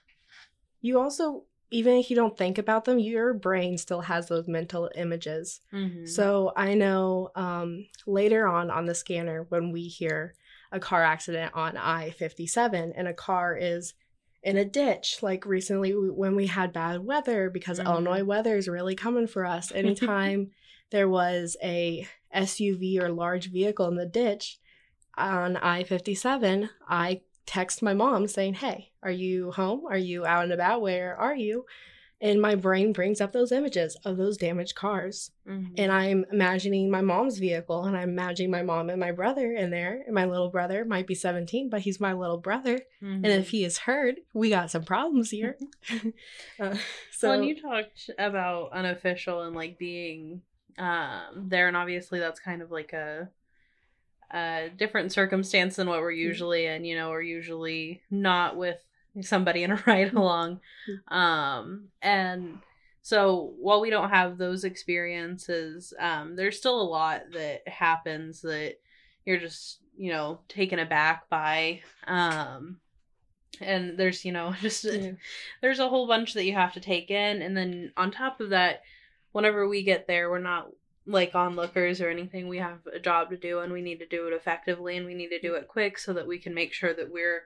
you 0.82 1.00
also 1.00 1.44
even 1.72 1.98
if 1.98 2.10
you 2.10 2.16
don't 2.16 2.36
think 2.36 2.58
about 2.58 2.86
them, 2.86 2.98
your 2.98 3.32
brain 3.32 3.78
still 3.78 4.02
has 4.02 4.28
those 4.28 4.48
mental 4.48 4.90
images. 4.96 5.62
Mhm. 5.72 6.08
So 6.08 6.52
I 6.56 6.74
know 6.74 7.30
um, 7.36 7.86
later 8.08 8.48
on 8.48 8.72
on 8.72 8.86
the 8.86 8.96
scanner 8.96 9.44
when 9.50 9.72
we 9.72 9.84
hear 9.88 10.34
a 10.72 10.80
car 10.80 11.04
accident 11.04 11.54
on 11.54 11.78
I 11.78 12.10
57 12.12 12.94
and 12.96 13.08
a 13.08 13.14
car 13.14 13.56
is 13.56 13.94
in 14.42 14.56
a 14.58 14.66
ditch, 14.66 15.22
like 15.22 15.46
recently 15.46 15.92
when 15.92 16.36
we 16.36 16.48
had 16.48 16.72
bad 16.74 17.06
weather 17.06 17.50
because 17.52 17.80
Mhm. 17.80 17.86
Illinois 17.86 18.24
weather 18.24 18.56
is 18.56 18.68
really 18.68 18.96
coming 18.96 19.28
for 19.28 19.46
us. 19.46 19.72
Anytime 19.76 20.52
there 20.92 21.10
was 21.10 21.56
a 21.64 22.08
SUV 22.36 23.00
or 23.02 23.10
large 23.10 23.52
vehicle 23.52 23.88
in 23.88 23.96
the 23.96 24.06
ditch 24.06 24.60
on 25.18 25.58
I 25.58 25.84
57, 25.84 26.70
I 26.88 27.22
text 27.46 27.82
my 27.82 27.94
mom 27.94 28.28
saying, 28.28 28.56
Hey, 28.56 28.92
are 29.04 29.12
you 29.12 29.52
home? 29.52 29.84
Are 29.90 29.98
you 29.98 30.26
out 30.26 30.44
and 30.44 30.54
about? 30.54 30.82
Where 30.82 31.16
are 31.18 31.36
you? 31.36 31.66
And 32.22 32.42
my 32.42 32.56
brain 32.56 32.92
brings 32.92 33.22
up 33.22 33.32
those 33.32 33.52
images 33.52 33.96
of 34.04 34.18
those 34.18 34.38
damaged 34.38 34.76
cars 34.76 35.32
Mhm. 35.48 35.74
and 35.78 35.92
I'm 35.92 36.26
imagining 36.32 36.92
my 36.92 37.00
mom's 37.02 37.38
vehicle, 37.40 37.86
and 37.86 37.96
I'm 37.98 38.10
imagining 38.10 38.52
my 38.52 38.62
mom 38.62 38.90
and 38.90 39.00
my 39.00 39.12
brother 39.14 39.54
in 39.54 39.70
there. 39.72 40.04
And 40.06 40.14
my 40.14 40.26
little 40.26 40.50
brother 40.50 40.84
might 40.86 41.08
be 41.08 41.16
17, 41.16 41.70
but 41.70 41.82
he's 41.82 42.00
my 42.00 42.12
little 42.14 42.38
brother. 42.38 42.80
And 43.02 43.26
Mhm. 43.26 43.40
if 43.40 43.50
he 43.52 43.64
is 43.64 43.80
hurt, 43.80 44.18
we 44.34 44.50
got 44.50 44.70
some 44.70 44.84
problems 44.84 45.32
here. 45.32 45.58
uh, 46.60 46.76
so, 47.12 47.32
and 47.32 47.46
you 47.46 47.60
talked 47.60 48.10
about 48.20 48.72
unofficial 48.74 49.42
and 49.44 49.56
like 49.56 49.78
being 49.80 50.42
um 50.80 51.50
there, 51.50 51.68
and 51.68 51.78
obviously 51.78 52.20
that's 52.20 52.40
kind 52.40 52.62
of 52.62 52.72
like 52.72 52.94
a 52.94 53.30
a 54.32 54.70
different 54.78 55.12
circumstance 55.12 55.76
than 55.76 55.88
what 55.88 56.00
we're 56.00 56.12
usually 56.12 56.66
in. 56.66 56.86
You 56.86 56.96
know, 56.96 57.10
we're 57.10 57.22
usually 57.22 58.02
not 58.10 58.56
with 58.58 58.80
somebody 59.22 59.64
in 59.64 59.72
a 59.72 59.84
ride 59.86 60.14
along, 60.14 60.62
um, 61.10 61.90
and 62.02 62.60
so 63.02 63.54
while 63.60 63.82
we 63.82 63.90
don't 63.90 64.10
have 64.10 64.38
those 64.38 64.64
experiences, 64.64 65.94
um, 66.00 66.36
there's 66.36 66.58
still 66.58 66.82
a 66.82 66.84
lot 66.84 67.24
that 67.34 67.68
happens 67.68 68.42
that 68.42 68.76
you're 69.26 69.40
just 69.40 69.80
you 69.98 70.12
know 70.12 70.40
taken 70.48 70.80
aback 70.80 71.30
by. 71.30 71.82
Um, 72.08 72.78
and 73.62 73.98
there's 73.98 74.24
you 74.26 74.32
know 74.32 74.54
just 74.62 74.86
yeah. 74.86 75.12
there's 75.62 75.80
a 75.80 75.90
whole 75.90 76.08
bunch 76.08 76.34
that 76.34 76.46
you 76.46 76.54
have 76.54 76.74
to 76.74 76.80
take 76.80 77.12
in 77.12 77.42
and 77.42 77.56
then 77.56 77.92
on 77.98 78.12
top 78.12 78.40
of 78.40 78.50
that 78.50 78.82
whenever 79.32 79.68
we 79.68 79.84
get 79.84 80.08
there 80.08 80.30
we're 80.30 80.40
not 80.40 80.70
like 81.10 81.34
onlookers 81.34 82.02
or 82.02 82.10
anything. 82.10 82.48
We 82.48 82.60
have 82.60 82.80
a 82.94 83.00
job 83.00 83.32
to 83.32 83.38
do 83.38 83.60
and 83.60 83.74
we 83.74 83.82
need 83.82 84.00
to 84.00 84.06
do 84.06 84.28
it 84.28 84.34
effectively 84.34 84.96
and 84.96 85.06
we 85.06 85.16
need 85.16 85.30
to 85.30 85.40
do 85.40 85.56
it 85.56 85.68
quick 85.68 85.98
so 85.98 86.14
that 86.14 86.28
we 86.28 86.38
can 86.38 86.54
make 86.54 86.74
sure 86.74 86.94
that 86.94 87.12
we're 87.12 87.44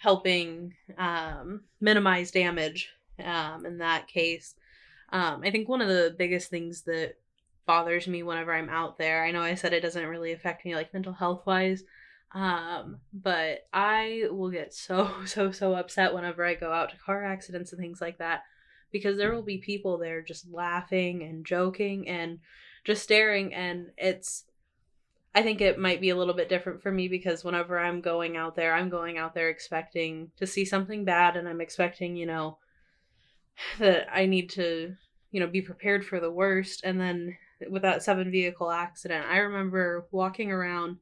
helping 0.00 0.74
um, 0.98 1.62
minimize 1.80 2.30
damage 2.30 2.90
um, 3.24 3.64
in 3.64 3.78
that 3.78 4.08
case. 4.08 4.54
Um, 5.12 5.42
i 5.44 5.52
think 5.52 5.68
one 5.68 5.80
of 5.80 5.86
the 5.86 6.14
biggest 6.18 6.50
things 6.50 6.82
that 6.82 7.14
bothers 7.64 8.08
me 8.08 8.24
whenever 8.24 8.52
i'm 8.52 8.68
out 8.68 8.98
there 8.98 9.24
i 9.24 9.30
know 9.30 9.40
i 9.40 9.54
said 9.54 9.72
it 9.72 9.80
doesn't 9.80 10.04
really 10.04 10.32
affect 10.32 10.64
me 10.64 10.74
like 10.74 10.92
mental 10.92 11.12
health 11.12 11.46
wise 11.46 11.84
um, 12.32 12.98
but 13.14 13.68
I 13.72 14.24
will 14.30 14.50
get 14.50 14.74
so, 14.74 15.10
so, 15.26 15.52
so 15.52 15.74
upset 15.74 16.12
whenever 16.12 16.44
I 16.44 16.54
go 16.54 16.72
out 16.72 16.90
to 16.90 16.96
car 16.96 17.24
accidents 17.24 17.72
and 17.72 17.80
things 17.80 18.00
like 18.00 18.18
that 18.18 18.42
because 18.96 19.16
there 19.16 19.34
will 19.34 19.42
be 19.42 19.58
people 19.58 19.98
there 19.98 20.22
just 20.22 20.50
laughing 20.50 21.22
and 21.22 21.44
joking 21.44 22.08
and 22.08 22.38
just 22.84 23.02
staring. 23.02 23.52
And 23.54 23.88
it's, 23.96 24.44
I 25.34 25.42
think 25.42 25.60
it 25.60 25.78
might 25.78 26.00
be 26.00 26.10
a 26.10 26.16
little 26.16 26.34
bit 26.34 26.48
different 26.48 26.82
for 26.82 26.90
me 26.90 27.08
because 27.08 27.44
whenever 27.44 27.78
I'm 27.78 28.00
going 28.00 28.36
out 28.36 28.56
there, 28.56 28.74
I'm 28.74 28.88
going 28.88 29.18
out 29.18 29.34
there 29.34 29.48
expecting 29.48 30.30
to 30.38 30.46
see 30.46 30.64
something 30.64 31.04
bad 31.04 31.36
and 31.36 31.48
I'm 31.48 31.60
expecting, 31.60 32.16
you 32.16 32.26
know, 32.26 32.58
that 33.78 34.08
I 34.12 34.26
need 34.26 34.50
to, 34.50 34.94
you 35.30 35.40
know, 35.40 35.46
be 35.46 35.62
prepared 35.62 36.06
for 36.06 36.20
the 36.20 36.30
worst. 36.30 36.82
And 36.84 37.00
then 37.00 37.36
with 37.68 37.82
that 37.82 38.02
seven 38.02 38.30
vehicle 38.30 38.70
accident, 38.70 39.26
I 39.26 39.38
remember 39.38 40.06
walking 40.10 40.50
around 40.50 40.98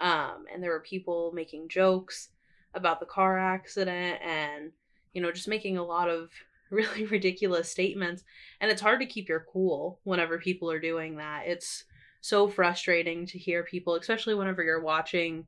um, 0.00 0.46
and 0.52 0.62
there 0.62 0.70
were 0.70 0.80
people 0.80 1.30
making 1.34 1.68
jokes 1.68 2.30
about 2.74 3.00
the 3.00 3.06
car 3.06 3.38
accident 3.38 4.18
and 4.22 4.72
you 5.12 5.20
know 5.20 5.32
just 5.32 5.48
making 5.48 5.76
a 5.76 5.84
lot 5.84 6.08
of 6.08 6.30
really 6.70 7.04
ridiculous 7.10 7.70
statements 7.70 8.24
and 8.60 8.70
it's 8.70 8.82
hard 8.82 9.00
to 9.00 9.06
keep 9.06 9.28
your 9.28 9.46
cool 9.52 10.00
whenever 10.04 10.38
people 10.38 10.70
are 10.70 10.80
doing 10.80 11.16
that 11.16 11.44
it's 11.46 11.84
so 12.20 12.48
frustrating 12.48 13.26
to 13.26 13.38
hear 13.38 13.64
people 13.64 13.94
especially 13.94 14.34
whenever 14.34 14.62
you're 14.62 14.82
watching 14.82 15.44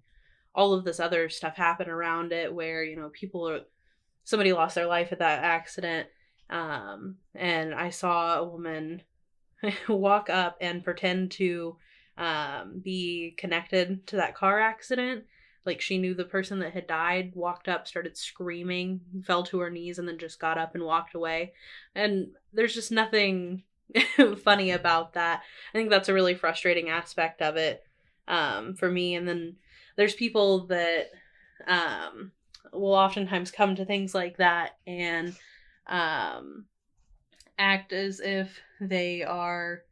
all 0.55 0.73
of 0.73 0.85
this 0.85 1.01
other 1.01 1.29
stuff 1.29 1.57
happen 1.57 1.89
around 1.89 2.33
it 2.33 2.53
where 2.53 2.83
you 2.85 2.97
know 2.97 3.09
people 3.11 3.49
are 3.49 3.61
somebody 4.25 4.53
lost 4.53 4.75
their 4.75 4.87
life 4.87 5.13
at 5.13 5.19
that 5.19 5.43
accident 5.43 6.09
um, 6.51 7.17
and 7.35 7.75
i 7.75 7.91
saw 7.91 8.39
a 8.39 8.45
woman 8.45 9.03
walk 9.89 10.29
up 10.31 10.57
and 10.61 10.85
pretend 10.85 11.31
to 11.31 11.77
um, 12.19 12.81
be 12.83 13.35
connected 13.39 14.07
to 14.09 14.17
that 14.17 14.35
car 14.35 14.61
accident. 14.61 15.25
Like 15.65 15.81
she 15.81 15.99
knew 15.99 16.15
the 16.15 16.25
person 16.25 16.59
that 16.61 16.73
had 16.73 16.87
died, 16.87 17.33
walked 17.35 17.69
up, 17.69 17.87
started 17.87 18.17
screaming, 18.17 19.01
fell 19.25 19.45
to 19.45 19.61
her 19.61 19.71
knees, 19.71 19.99
and 19.99 20.09
then 20.09 20.19
just 20.19 20.41
got 20.41 20.59
up 20.59 20.75
and 20.75 20.85
walked 20.85 21.15
away. 21.15 21.53
And 21.95 22.33
there's 22.53 22.75
just 22.75 22.91
nothing 22.91 23.63
funny 24.43 24.73
about 24.73 25.15
that. 25.15 25.43
I 25.73 25.79
think 25.79 25.91
that's 25.91 26.09
a 26.09 26.15
really 26.15 26.35
frustrating 26.35 26.89
aspect 26.89 27.43
of 27.43 27.57
it 27.57 27.85
um, 28.27 28.75
for 28.75 28.91
me. 28.91 29.15
And 29.15 29.27
then 29.27 29.57
there's 29.97 30.15
people 30.15 30.67
that 30.67 31.11
um, 31.67 32.33
will 32.73 32.95
oftentimes 32.95 33.51
come 33.51 33.77
to 33.77 33.85
things 33.85 34.15
like 34.15 34.39
that 34.39 34.79
and 34.87 35.35
um, 35.87 36.67
act 37.59 37.93
as 37.93 38.21
if 38.21 38.59
they 38.81 39.23
are 39.23 39.83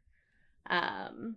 um, 0.69 1.35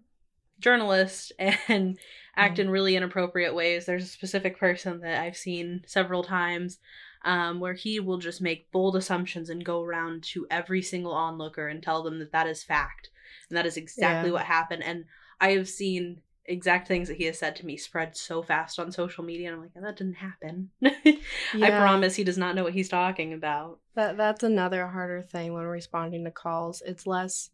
journalists 0.64 1.30
and 1.38 1.98
act 2.36 2.58
in 2.58 2.68
really 2.68 2.96
inappropriate 2.96 3.54
ways. 3.54 3.86
There's 3.86 4.04
a 4.04 4.08
specific 4.08 4.58
person 4.58 5.00
that 5.00 5.22
I've 5.22 5.36
seen 5.36 5.82
several 5.86 6.24
times 6.24 6.78
um, 7.24 7.60
where 7.60 7.74
he 7.74 8.00
will 8.00 8.18
just 8.18 8.42
make 8.42 8.72
bold 8.72 8.96
assumptions 8.96 9.50
and 9.50 9.64
go 9.64 9.82
around 9.82 10.24
to 10.32 10.46
every 10.50 10.82
single 10.82 11.12
onlooker 11.12 11.68
and 11.68 11.82
tell 11.82 12.02
them 12.02 12.18
that 12.18 12.32
that 12.32 12.48
is 12.48 12.64
fact 12.64 13.10
and 13.48 13.56
that 13.56 13.66
is 13.66 13.76
exactly 13.76 14.30
Yeah. 14.30 14.34
what 14.34 14.44
happened. 14.44 14.82
And 14.82 15.04
I 15.40 15.50
have 15.52 15.68
seen 15.68 16.20
exact 16.46 16.88
things 16.88 17.08
that 17.08 17.16
he 17.16 17.24
has 17.24 17.38
said 17.38 17.56
to 17.56 17.64
me 17.64 17.76
spread 17.76 18.16
so 18.16 18.42
fast 18.42 18.78
on 18.78 18.92
social 18.92 19.24
media 19.24 19.48
and 19.48 19.56
I'm 19.56 19.62
like, 19.62 19.74
that 19.74 19.96
didn't 19.96 20.14
happen. 20.16 20.70
I 20.82 21.70
promise 21.70 22.16
he 22.16 22.24
does 22.24 22.36
not 22.36 22.54
know 22.54 22.64
what 22.64 22.74
he's 22.74 22.88
talking 22.88 23.32
about. 23.32 23.78
That 23.94 24.16
that's 24.16 24.42
another 24.42 24.86
harder 24.88 25.22
thing 25.22 25.54
when 25.54 25.64
responding 25.64 26.24
to 26.24 26.30
calls. 26.30 26.82
It's 26.84 27.06
less 27.06 27.50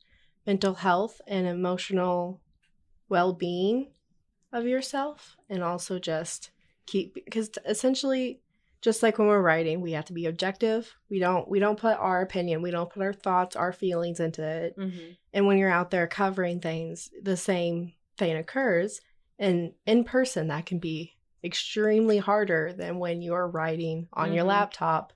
mental 0.47 0.75
health 0.75 1.21
and 1.29 1.47
emotional 1.47 2.40
well-being 3.11 3.90
of 4.52 4.64
yourself 4.67 5.37
and 5.50 5.62
also 5.62 5.99
just 5.99 6.50
keep 6.87 7.14
because 7.14 7.50
essentially 7.67 8.40
just 8.83 9.02
like 9.02 9.19
when 9.19 9.29
we're 9.29 9.43
writing, 9.43 9.83
we 9.83 9.93
have 9.93 10.07
to 10.07 10.14
be 10.14 10.25
objective. 10.25 10.90
We 11.11 11.19
don't 11.19 11.47
we 11.47 11.59
don't 11.61 11.79
put 11.79 11.99
our 11.99 12.23
opinion, 12.23 12.62
we 12.62 12.71
don't 12.71 12.88
put 12.90 13.02
our 13.02 13.12
thoughts, 13.12 13.55
our 13.55 13.73
feelings 13.75 14.21
into 14.21 14.43
it. 14.43 14.75
Mm-hmm. 14.79 15.11
And 15.35 15.47
when 15.47 15.59
you're 15.59 15.71
out 15.71 15.90
there 15.90 16.07
covering 16.07 16.61
things, 16.61 17.11
the 17.23 17.37
same 17.37 17.93
thing 18.17 18.37
occurs. 18.37 19.00
And 19.38 19.73
in 19.87 20.05
person, 20.05 20.49
that 20.49 20.64
can 20.67 20.79
be 20.79 21.12
extremely 21.45 22.19
harder 22.19 22.73
than 22.73 22.99
when 22.99 23.21
you're 23.23 23.49
writing 23.49 24.09
on 24.14 24.33
your 24.33 24.45
Mhm. 24.45 24.49
laptop 24.49 25.12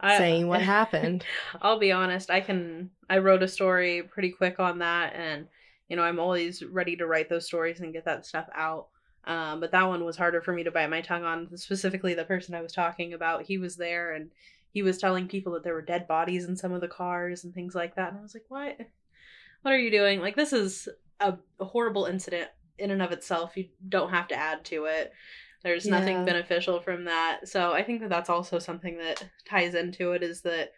I- 0.00 0.18
saying 0.18 0.46
what 0.48 0.60
happened. 0.76 1.24
I'll 1.62 1.78
be 1.78 1.92
honest, 1.92 2.30
I 2.30 2.40
can 2.40 2.90
I 3.08 3.18
wrote 3.18 3.42
a 3.42 3.48
story 3.48 4.02
pretty 4.02 4.30
quick 4.30 4.60
on 4.60 4.78
that 4.80 5.14
and 5.14 5.46
you 5.88 5.96
know, 5.96 6.02
I'm 6.02 6.18
always 6.18 6.62
ready 6.62 6.96
to 6.96 7.06
write 7.06 7.28
those 7.28 7.46
stories 7.46 7.80
and 7.80 7.92
get 7.92 8.04
that 8.04 8.26
stuff 8.26 8.48
out. 8.54 8.88
Um, 9.26 9.60
but 9.60 9.72
that 9.72 9.88
one 9.88 10.04
was 10.04 10.16
harder 10.16 10.42
for 10.42 10.52
me 10.52 10.64
to 10.64 10.70
bite 10.70 10.90
my 10.90 11.00
tongue 11.00 11.24
on. 11.24 11.56
Specifically, 11.56 12.14
the 12.14 12.24
person 12.24 12.54
I 12.54 12.60
was 12.60 12.72
talking 12.72 13.14
about, 13.14 13.44
he 13.44 13.58
was 13.58 13.76
there 13.76 14.12
and 14.12 14.30
he 14.70 14.82
was 14.82 14.98
telling 14.98 15.28
people 15.28 15.52
that 15.52 15.64
there 15.64 15.74
were 15.74 15.82
dead 15.82 16.06
bodies 16.06 16.44
in 16.46 16.56
some 16.56 16.72
of 16.72 16.80
the 16.80 16.88
cars 16.88 17.44
and 17.44 17.54
things 17.54 17.74
like 17.74 17.94
that. 17.96 18.10
And 18.10 18.18
I 18.18 18.22
was 18.22 18.34
like, 18.34 18.44
what? 18.48 18.78
What 19.62 19.72
are 19.72 19.78
you 19.78 19.90
doing? 19.90 20.20
Like, 20.20 20.36
this 20.36 20.52
is 20.52 20.88
a, 21.20 21.36
horrible 21.60 22.04
incident 22.04 22.48
in 22.78 22.90
and 22.90 23.00
of 23.00 23.12
itself. 23.12 23.56
You 23.56 23.68
don't 23.88 24.10
have 24.10 24.28
to 24.28 24.34
add 24.34 24.64
to 24.66 24.84
it. 24.86 25.12
There's 25.62 25.86
nothing 25.86 26.26
beneficial 26.26 26.80
from 26.80 27.04
that. 27.04 27.48
So 27.48 27.72
I 27.72 27.82
think 27.82 28.02
that 28.02 28.10
that's 28.10 28.28
also 28.28 28.58
something 28.58 28.98
that 28.98 29.26
ties 29.48 29.74
into 29.74 30.12
it 30.12 30.22
is 30.22 30.42
that 30.42 30.72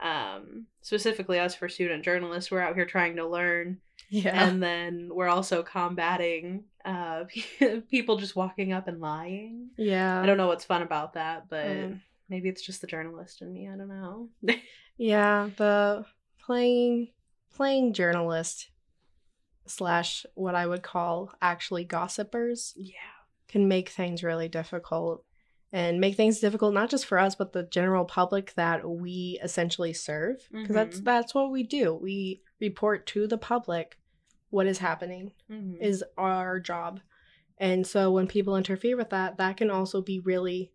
um, 0.00 0.66
specifically 0.80 1.38
us 1.38 1.54
for 1.54 1.68
student 1.68 2.04
journalists, 2.04 2.50
we're 2.50 2.62
out 2.62 2.74
here 2.74 2.86
trying 2.86 3.16
to 3.16 3.28
learn 3.28 3.78
Yeah. 4.10 4.48
and 4.48 4.60
then 4.62 5.08
we're 5.12 5.28
also 5.28 5.62
combating 5.62 6.64
uh 6.84 7.24
people 7.90 8.16
just 8.16 8.34
walking 8.36 8.72
up 8.72 8.88
and 8.88 9.00
lying 9.00 9.70
yeah. 9.78 10.20
i 10.20 10.26
don't 10.26 10.36
know 10.36 10.48
what's 10.48 10.64
fun 10.64 10.82
about 10.82 11.12
that 11.14 11.48
but 11.48 11.66
Mm. 11.66 12.00
maybe 12.28 12.48
it's 12.48 12.62
just 12.62 12.80
the 12.80 12.86
journalist 12.88 13.40
in 13.42 13.52
me 13.52 13.68
i 13.68 13.76
don't 13.76 13.88
know 13.88 14.28
Yeah, 14.98 15.48
the 15.56 16.04
playing 16.44 17.08
playing 17.54 17.92
journalist 17.94 18.68
slash 19.66 20.26
what 20.34 20.54
I 20.54 20.66
would 20.66 20.82
call 20.82 21.32
actually 21.40 21.84
gossipers 21.84 22.74
yeah 22.76 22.94
can 23.48 23.68
make 23.68 23.88
things 23.88 24.22
really 24.22 24.48
difficult 24.48 25.24
and 25.72 26.00
make 26.00 26.16
things 26.16 26.40
difficult 26.40 26.74
not 26.74 26.90
just 26.90 27.06
for 27.06 27.18
us 27.18 27.34
but 27.34 27.52
the 27.52 27.62
general 27.62 28.04
public 28.04 28.52
that 28.54 28.88
we 28.88 29.38
essentially 29.42 29.92
serve 29.92 30.36
because 30.52 30.74
that's 30.74 31.00
Mhm. 31.00 31.04
that's 31.04 31.34
what 31.34 31.50
we 31.52 31.62
do. 31.62 31.94
We 31.94 32.42
report 32.60 33.06
to 33.08 33.26
the 33.26 33.38
public 33.38 33.96
what 34.50 34.66
is 34.66 34.78
happening 34.78 35.32
Mhm. 35.50 35.78
is 35.80 36.04
our 36.18 36.60
job. 36.60 37.00
And 37.58 37.86
so 37.86 38.10
when 38.12 38.26
people 38.26 38.56
interfere 38.56 38.96
with 38.96 39.10
that, 39.10 39.36
that 39.38 39.56
can 39.56 39.70
also 39.70 40.00
be 40.02 40.18
really 40.20 40.72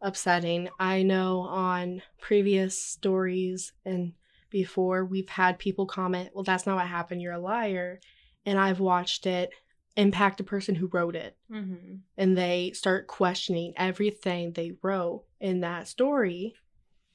upsetting. 0.00 0.68
I 0.78 1.02
know 1.02 1.40
on 1.40 2.02
previous 2.20 2.80
stories 2.80 3.72
and 3.84 4.12
before 4.50 5.04
we've 5.04 5.28
had 5.28 5.58
people 5.58 5.86
comment, 5.86 6.30
well, 6.34 6.44
that's 6.44 6.66
not 6.66 6.76
what 6.76 6.86
happened, 6.86 7.20
you're 7.20 7.32
a 7.32 7.38
liar. 7.38 8.00
And 8.44 8.58
I've 8.58 8.80
watched 8.80 9.26
it 9.26 9.50
impact 9.96 10.36
the 10.38 10.44
person 10.44 10.74
who 10.74 10.86
wrote 10.88 11.16
it. 11.16 11.36
Mhm. 11.50 12.00
And 12.18 12.36
they 12.36 12.70
start 12.72 13.06
questioning 13.06 13.72
everything 13.76 14.52
they 14.52 14.72
wrote 14.82 15.24
in 15.40 15.60
that 15.60 15.88
story. 15.88 16.54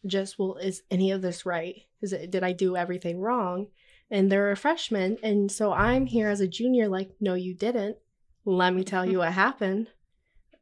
Just, 0.05 0.39
well, 0.39 0.55
is 0.55 0.81
any 0.89 1.11
of 1.11 1.21
this 1.21 1.45
right? 1.45 1.83
Is 2.01 2.11
it, 2.11 2.31
did 2.31 2.43
I 2.43 2.53
do 2.53 2.75
everything 2.75 3.19
wrong? 3.19 3.67
And 4.11 4.31
they're 4.31 4.51
a 4.51 4.57
freshman. 4.57 5.17
And 5.23 5.51
so 5.51 5.73
I'm 5.73 6.05
here 6.05 6.27
as 6.27 6.41
a 6.41 6.47
junior, 6.47 6.87
like, 6.87 7.11
no, 7.19 7.33
you 7.33 7.55
didn't. 7.55 7.97
Let 8.45 8.75
me 8.75 8.83
tell 8.83 9.05
you 9.05 9.19
what 9.19 9.31
happened. 9.31 9.87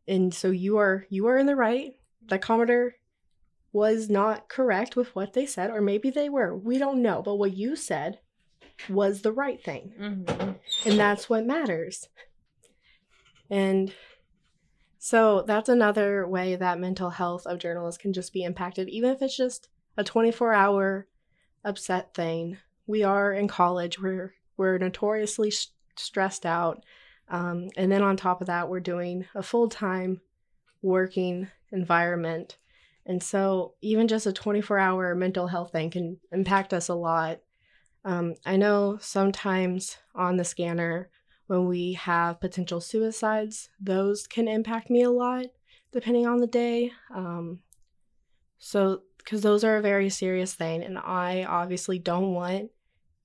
And 0.07 0.33
so 0.33 0.51
you 0.51 0.77
are 0.77 1.05
you 1.09 1.27
are 1.27 1.37
in 1.37 1.47
the 1.47 1.55
right. 1.55 1.95
The 2.27 2.39
commenter 2.39 2.91
was 3.71 4.09
not 4.09 4.49
correct 4.49 4.95
with 4.95 5.15
what 5.15 5.33
they 5.33 5.45
said, 5.45 5.69
or 5.69 5.81
maybe 5.81 6.09
they 6.09 6.29
were. 6.29 6.55
We 6.55 6.77
don't 6.77 7.01
know. 7.01 7.21
But 7.21 7.35
what 7.35 7.57
you 7.57 7.75
said 7.75 8.19
was 8.87 9.21
the 9.21 9.31
right 9.31 9.63
thing. 9.63 9.93
Mhm. 9.99 10.55
And 10.85 10.99
that's 10.99 11.29
what 11.29 11.45
matters. 11.45 12.07
And 13.49 13.93
so 14.99 15.41
that's 15.41 15.69
another 15.69 16.27
way 16.27 16.55
that 16.55 16.79
mental 16.79 17.11
health 17.11 17.47
of 17.47 17.59
journalists 17.59 18.01
can 18.01 18.13
just 18.13 18.33
be 18.33 18.43
impacted, 18.43 18.89
even 18.89 19.11
if 19.11 19.21
it's 19.21 19.35
just 19.37 19.69
a 19.97 20.03
24 20.03 20.53
hour 20.53 21.07
upset 21.63 22.13
thing. 22.13 22.57
We 22.89 23.03
are 23.03 23.31
in 23.31 23.47
college, 23.47 23.99
we're, 23.99 24.33
we're 24.57 24.79
notoriously 24.79 25.53
stressed 25.95 26.43
out. 26.43 26.83
Um, 27.27 27.69
and 27.77 27.91
then 27.91 28.01
on 28.01 28.17
top 28.17 28.41
of 28.41 28.47
that, 28.47 28.67
we're 28.67 28.79
doing 28.79 29.25
a 29.35 29.43
full 29.43 29.69
time 29.69 30.21
working 30.81 31.49
environment. 31.71 32.57
And 33.05 33.21
so 33.21 33.75
even 33.81 34.07
just 34.07 34.25
a 34.25 34.33
24 34.33 34.79
hour 34.79 35.13
mental 35.13 35.45
health 35.45 35.71
thing 35.71 35.91
can 35.91 36.17
impact 36.31 36.73
us 36.73 36.89
a 36.89 36.95
lot. 36.95 37.41
Um, 38.03 38.33
I 38.43 38.57
know 38.57 38.97
sometimes 38.99 39.97
on 40.15 40.37
the 40.37 40.43
scanner, 40.43 41.11
when 41.45 41.67
we 41.67 41.93
have 41.93 42.41
potential 42.41 42.81
suicides, 42.81 43.69
those 43.79 44.25
can 44.25 44.47
impact 44.47 44.89
me 44.89 45.03
a 45.03 45.11
lot 45.11 45.45
depending 45.91 46.25
on 46.25 46.39
the 46.39 46.47
day. 46.47 46.91
Um, 47.13 47.59
so, 48.57 49.03
because 49.19 49.41
those 49.41 49.63
are 49.63 49.77
a 49.77 49.81
very 49.81 50.09
serious 50.09 50.55
thing, 50.55 50.83
and 50.83 50.97
I 50.97 51.43
obviously 51.43 51.99
don't 51.99 52.33
want 52.33 52.71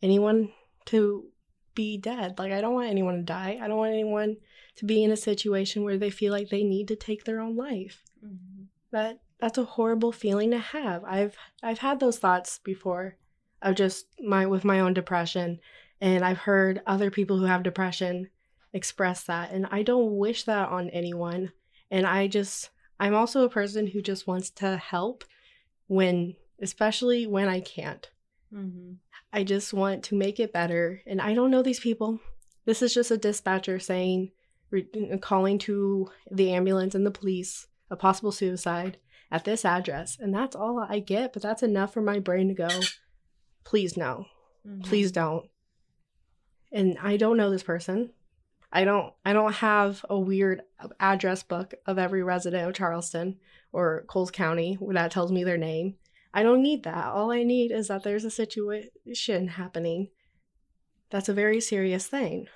anyone 0.03 0.53
to 0.87 1.27
be 1.75 1.97
dead. 1.97 2.39
Like, 2.39 2.53
I 2.53 2.61
don't 2.61 2.75
want 2.75 2.91
anyone 2.91 3.17
to 3.17 3.23
die. 3.23 3.59
I 3.61 3.67
don't 3.69 3.79
want 3.79 3.93
anyone 3.93 4.37
to 4.77 4.85
be 4.85 5.03
in 5.03 5.11
a 5.11 5.17
situation 5.17 5.83
where 5.83 5.99
they 5.99 6.11
feel 6.11 6.33
like 6.33 6.49
they 6.49 6.63
need 6.63 6.89
to 6.89 6.97
take 6.97 7.25
their 7.25 7.41
own 7.41 7.57
life 7.57 8.03
Mhm. 8.25 8.67
that 8.91 9.21
that's 9.39 9.59
a 9.59 9.65
horrible 9.65 10.13
feeling 10.13 10.51
to 10.53 10.59
have. 10.59 11.05
I've 11.05 11.37
I've 11.63 11.79
had 11.79 12.01
those 12.01 12.19
thoughts 12.19 12.59
before 12.61 13.17
of 13.61 13.75
just 13.75 14.07
my 14.21 14.47
with 14.47 14.65
my 14.65 14.81
own 14.81 14.95
depression 14.95 15.61
and 16.01 16.25
I've 16.25 16.39
heard 16.39 16.81
other 16.87 17.11
people 17.11 17.39
who 17.39 17.45
have 17.47 17.63
depression 17.63 18.31
express 18.73 19.25
that 19.25 19.51
and 19.53 19.67
I 19.71 19.83
don't 19.83 20.17
wish 20.17 20.45
that 20.45 20.69
on 20.69 20.91
anyone 20.91 21.53
and 21.91 22.07
I 22.07 22.27
just 22.29 22.71
I'm 23.01 23.15
also 23.15 23.45
a 23.45 23.49
person 23.51 23.89
who 23.89 24.01
just 24.01 24.27
wants 24.27 24.51
to 24.51 24.77
help 24.77 25.25
when 25.89 26.37
especially 26.61 27.27
when 27.27 27.49
I 27.49 27.61
can't. 27.61 28.11
Mhm. 28.53 28.99
I 29.35 29.43
just 29.43 29.75
want 29.75 30.05
to 30.05 30.15
make 30.15 30.39
it 30.41 30.53
better 30.53 31.03
and 31.07 31.21
I 31.21 31.35
don't 31.35 31.51
know 31.51 31.63
these 31.63 31.81
people. 31.81 32.21
This 32.67 32.81
is 32.83 32.95
just 32.95 33.11
a 33.11 33.19
dispatcher 33.19 33.79
saying 33.81 34.31
re- 34.71 34.89
calling 35.21 35.59
to 35.61 36.09
the 36.31 36.53
ambulance 36.53 36.95
and 36.95 37.05
the 37.05 37.11
police 37.11 37.67
a 37.91 37.97
possible 37.97 38.33
suicide 38.33 38.97
at 39.31 39.45
this 39.45 39.65
address 39.65 40.17
and 40.21 40.33
that's 40.33 40.55
all 40.57 40.79
I 40.79 41.01
get 41.01 41.33
but 41.33 41.43
that's 41.43 41.63
enough 41.63 41.93
for 41.93 42.01
my 42.01 42.19
brain 42.21 42.49
to 42.49 42.55
go 42.55 42.69
please 43.65 43.97
no 43.97 44.27
Mhm. 44.67 44.85
please 44.85 45.11
don't 45.13 45.47
and 46.73 46.97
I 47.03 47.17
don't 47.17 47.37
know 47.37 47.51
this 47.51 47.63
person 47.63 48.11
I 48.73 48.85
don't 48.85 49.13
I 49.25 49.33
don't 49.33 49.53
have 49.55 50.05
a 50.09 50.19
weird 50.19 50.63
address 51.01 51.43
book 51.43 51.75
of 51.87 51.99
every 51.99 52.23
resident 52.23 52.69
of 52.69 52.75
Charleston 52.75 53.39
or 53.73 54.05
Coles 54.09 54.31
County 54.31 54.75
where 54.77 54.95
that 54.95 55.11
tells 55.11 55.31
me 55.33 55.45
their 55.45 55.59
name 55.59 55.97
I 56.35 56.43
don't 56.43 56.63
need 56.63 56.83
that. 56.83 57.07
All 57.07 57.31
I 57.31 57.45
need 57.45 57.71
is 57.71 57.89
that 57.89 58.03
there's 58.03 58.25
a 58.25 58.31
situation 58.31 59.49
happening. 59.49 60.09
That's 61.11 61.29
a 61.29 61.35
very 61.35 61.61
serious 61.61 62.09
thing. 62.09 62.49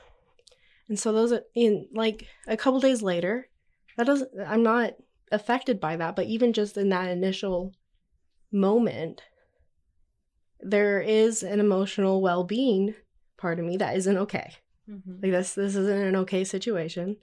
And 0.89 0.99
so 0.99 1.13
those 1.13 1.33
are 1.33 1.43
in 1.55 1.87
like 1.95 2.27
a 2.49 2.57
couple 2.57 2.81
days 2.81 3.03
later 3.03 3.49
that 3.97 4.07
doesn't 4.07 4.31
I'm 4.47 4.63
not 4.63 4.95
affected 5.31 5.79
by 5.79 5.97
that 5.97 6.17
but 6.17 6.27
even 6.27 6.53
just 6.53 6.77
in 6.77 6.89
that 6.89 7.11
initial 7.11 7.73
moment 8.51 9.21
there 10.61 11.01
is 11.01 11.43
an 11.43 11.61
emotional 11.61 12.23
well-being 12.23 12.95
part 13.37 13.59
of 13.59 13.67
me 13.67 13.77
that 13.77 13.97
isn't 13.97 14.17
okay. 14.17 14.55
Mhm. 14.89 15.23
like 15.23 15.33
this 15.33 15.55
this 15.55 15.77
isn't 15.77 16.07
an 16.09 16.17
okay 16.17 16.43
situation. 16.45 17.17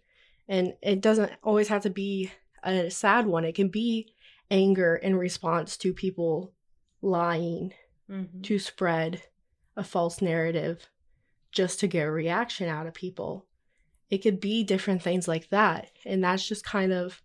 And 0.48 0.76
it 0.82 1.02
doesn't 1.02 1.32
always 1.44 1.68
have 1.70 1.82
to 1.84 1.90
be 1.90 2.32
a 2.64 2.90
sad 2.92 3.26
one. 3.26 3.44
It 3.44 3.56
can 3.56 3.70
be 3.70 4.14
anger 4.52 4.96
in 4.96 5.16
response 5.16 5.78
to 5.78 5.94
people 5.94 6.54
lying 7.02 7.74
Mhm. 8.10 8.44
to 8.44 8.60
spread 8.60 9.24
a 9.75 9.84
false 9.84 10.22
narrative 10.22 10.88
just 11.52 11.80
to 11.80 11.88
get 11.88 12.08
a 12.08 12.12
reaction 12.12 12.68
out 12.70 12.88
of 12.88 12.94
people. 12.94 13.46
It 14.10 14.20
could 14.20 14.40
be 14.40 14.64
different 14.64 15.02
things 15.02 15.28
like 15.28 15.50
that. 15.50 15.90
And 16.06 16.24
that's 16.24 16.48
just 16.48 16.64
kind 16.64 16.94
of 16.94 17.22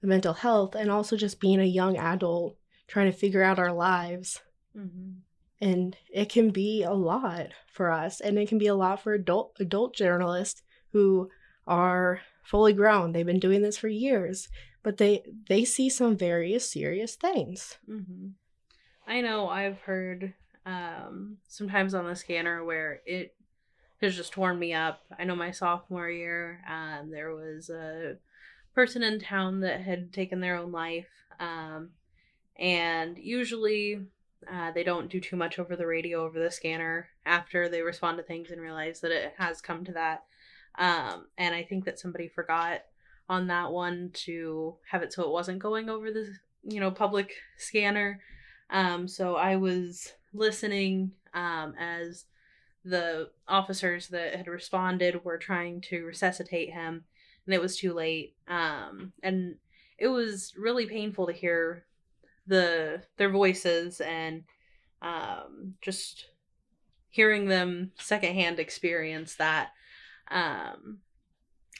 the 0.00 0.06
mental 0.06 0.34
health 0.34 0.74
and 0.74 0.90
also 0.90 1.16
just 1.16 1.40
being 1.40 1.60
a 1.60 1.64
young 1.64 1.96
adult 1.96 2.56
trying 2.86 3.10
to 3.10 3.16
figure 3.16 3.42
out 3.42 3.58
our 3.58 3.72
lives. 3.72 4.40
Mhm. 4.76 5.20
And 5.60 5.96
it 6.12 6.28
can 6.28 6.50
be 6.50 6.82
a 6.82 6.92
lot 6.92 7.50
for 7.68 7.90
us 7.90 8.20
and 8.20 8.38
it 8.38 8.48
can 8.48 8.58
be 8.58 8.66
a 8.66 8.74
lot 8.74 9.00
for 9.02 9.12
adult 9.14 9.56
adult 9.60 9.94
journalists 9.94 10.62
who 10.92 11.30
are 11.66 12.20
fully 12.44 12.72
grown. 12.72 13.12
They've 13.12 13.24
been 13.26 13.38
doing 13.38 13.62
this 13.62 13.78
for 13.78 13.88
years, 13.88 14.48
but 14.82 14.96
they 14.98 15.22
they 15.48 15.64
see 15.64 15.88
some 15.88 16.16
very 16.16 16.58
serious 16.58 17.14
things. 17.16 17.78
hmm 17.86 18.28
I 19.06 19.20
know 19.20 19.48
I've 19.48 19.80
heard 19.80 20.32
um, 20.64 21.38
sometimes 21.48 21.92
on 21.92 22.06
the 22.06 22.14
scanner 22.14 22.64
where 22.64 23.00
it 23.04 23.34
has 24.00 24.16
just 24.16 24.32
torn 24.32 24.58
me 24.58 24.72
up. 24.74 25.00
I 25.18 25.24
know 25.24 25.36
my 25.36 25.50
sophomore 25.50 26.08
year, 26.08 26.60
um, 26.68 27.10
there 27.10 27.34
was 27.34 27.68
a 27.68 28.16
person 28.74 29.02
in 29.02 29.18
town 29.18 29.60
that 29.60 29.80
had 29.80 30.12
taken 30.12 30.40
their 30.40 30.56
own 30.56 30.72
life. 30.72 31.08
Um, 31.40 31.90
and 32.56 33.18
usually 33.18 34.06
uh, 34.50 34.70
they 34.72 34.84
don't 34.84 35.10
do 35.10 35.20
too 35.20 35.36
much 35.36 35.58
over 35.58 35.76
the 35.76 35.86
radio, 35.86 36.24
over 36.24 36.38
the 36.38 36.50
scanner 36.50 37.08
after 37.24 37.68
they 37.68 37.82
respond 37.82 38.18
to 38.18 38.22
things 38.22 38.50
and 38.50 38.60
realize 38.60 39.00
that 39.00 39.10
it 39.10 39.34
has 39.38 39.60
come 39.60 39.84
to 39.84 39.92
that. 39.92 40.24
Um, 40.76 41.26
and 41.38 41.54
I 41.54 41.62
think 41.62 41.84
that 41.84 41.98
somebody 41.98 42.28
forgot 42.28 42.82
on 43.28 43.46
that 43.46 43.70
one 43.70 44.10
to 44.12 44.74
have 44.90 45.02
it 45.02 45.12
so 45.12 45.22
it 45.22 45.30
wasn't 45.30 45.58
going 45.58 45.88
over 45.88 46.10
the 46.10 46.28
you 46.64 46.80
know 46.80 46.90
public 46.90 47.34
scanner 47.56 48.20
um, 48.72 49.06
so 49.06 49.36
I 49.36 49.56
was 49.56 50.14
listening 50.32 51.12
um, 51.34 51.74
as 51.78 52.24
the 52.84 53.30
officers 53.46 54.08
that 54.08 54.34
had 54.34 54.48
responded 54.48 55.24
were 55.24 55.38
trying 55.38 55.82
to 55.82 56.04
resuscitate 56.04 56.72
him, 56.72 57.04
and 57.46 57.54
it 57.54 57.60
was 57.60 57.76
too 57.76 57.92
late. 57.92 58.34
Um, 58.48 59.12
and 59.22 59.56
it 59.98 60.08
was 60.08 60.54
really 60.56 60.86
painful 60.86 61.26
to 61.26 61.32
hear 61.32 61.84
the 62.46 63.02
their 63.18 63.30
voices 63.30 64.00
and 64.00 64.44
um, 65.02 65.74
just 65.82 66.28
hearing 67.10 67.46
them 67.48 67.92
secondhand 67.98 68.58
experience 68.58 69.36
that. 69.36 69.68
Um, 70.30 70.98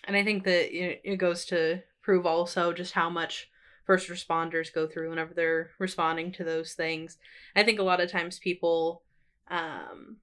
and 0.04 0.16
I 0.16 0.24
think 0.24 0.44
that 0.44 0.74
it, 0.74 1.16
goes 1.16 1.44
to 1.46 1.82
prove 2.02 2.26
also 2.26 2.72
just 2.72 2.92
how 2.92 3.08
much 3.08 3.48
first 3.84 4.08
responders 4.08 4.72
go 4.72 4.86
through 4.86 5.10
whenever 5.10 5.34
they're 5.34 5.70
responding 5.78 6.32
to 6.32 6.44
those 6.44 6.74
things. 6.74 7.18
I 7.54 7.62
think 7.62 7.78
a 7.78 7.84
lot 7.84 8.00
of 8.00 8.10
times 8.10 8.38
people 8.38 9.02
um, 9.48 10.16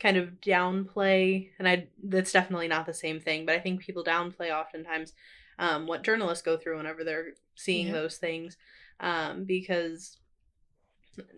kind 0.00 0.16
of 0.16 0.40
downplay, 0.40 1.50
and 1.58 1.68
I 1.68 1.88
that's 2.02 2.32
definitely 2.32 2.68
not 2.68 2.86
the 2.86 2.94
same 2.94 3.20
thing, 3.20 3.46
but 3.46 3.54
I 3.54 3.60
think 3.60 3.80
people 3.80 4.04
downplay 4.04 4.52
oftentimes 4.52 5.12
um, 5.58 5.86
what 5.86 6.02
journalists 6.02 6.42
go 6.42 6.56
through 6.56 6.78
whenever 6.78 7.04
they're 7.04 7.34
seeing 7.54 7.88
Yeah. 7.88 7.92
those 7.92 8.16
things, 8.16 8.56
um, 9.00 9.44
because 9.44 10.18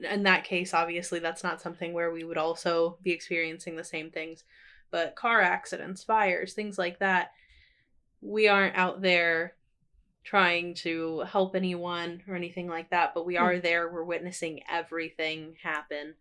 in 0.08 0.22
that 0.22 0.44
case, 0.44 0.72
obviously, 0.72 1.18
that's 1.18 1.42
not 1.42 1.60
something 1.60 1.92
where 1.92 2.12
we 2.12 2.24
would 2.24 2.38
also 2.38 2.98
be 3.02 3.10
experiencing 3.10 3.76
the 3.76 3.84
same 3.84 4.10
things. 4.10 4.44
But 4.90 5.16
car 5.16 5.40
accidents, 5.40 6.04
fires, 6.04 6.54
things 6.54 6.78
like 6.78 7.00
that, 7.00 7.32
we 8.24 8.48
aren't 8.48 8.74
out 8.76 9.02
there 9.02 9.54
trying 10.24 10.74
to 10.74 11.20
help 11.20 11.54
anyone 11.54 12.22
or 12.26 12.34
anything 12.34 12.66
like 12.66 12.88
that, 12.90 13.12
but 13.14 13.26
we 13.26 13.36
are 13.36 13.58
there. 13.58 13.92
We're 13.92 14.04
witnessing 14.04 14.60
everything 14.70 15.56
happen. 15.62 16.14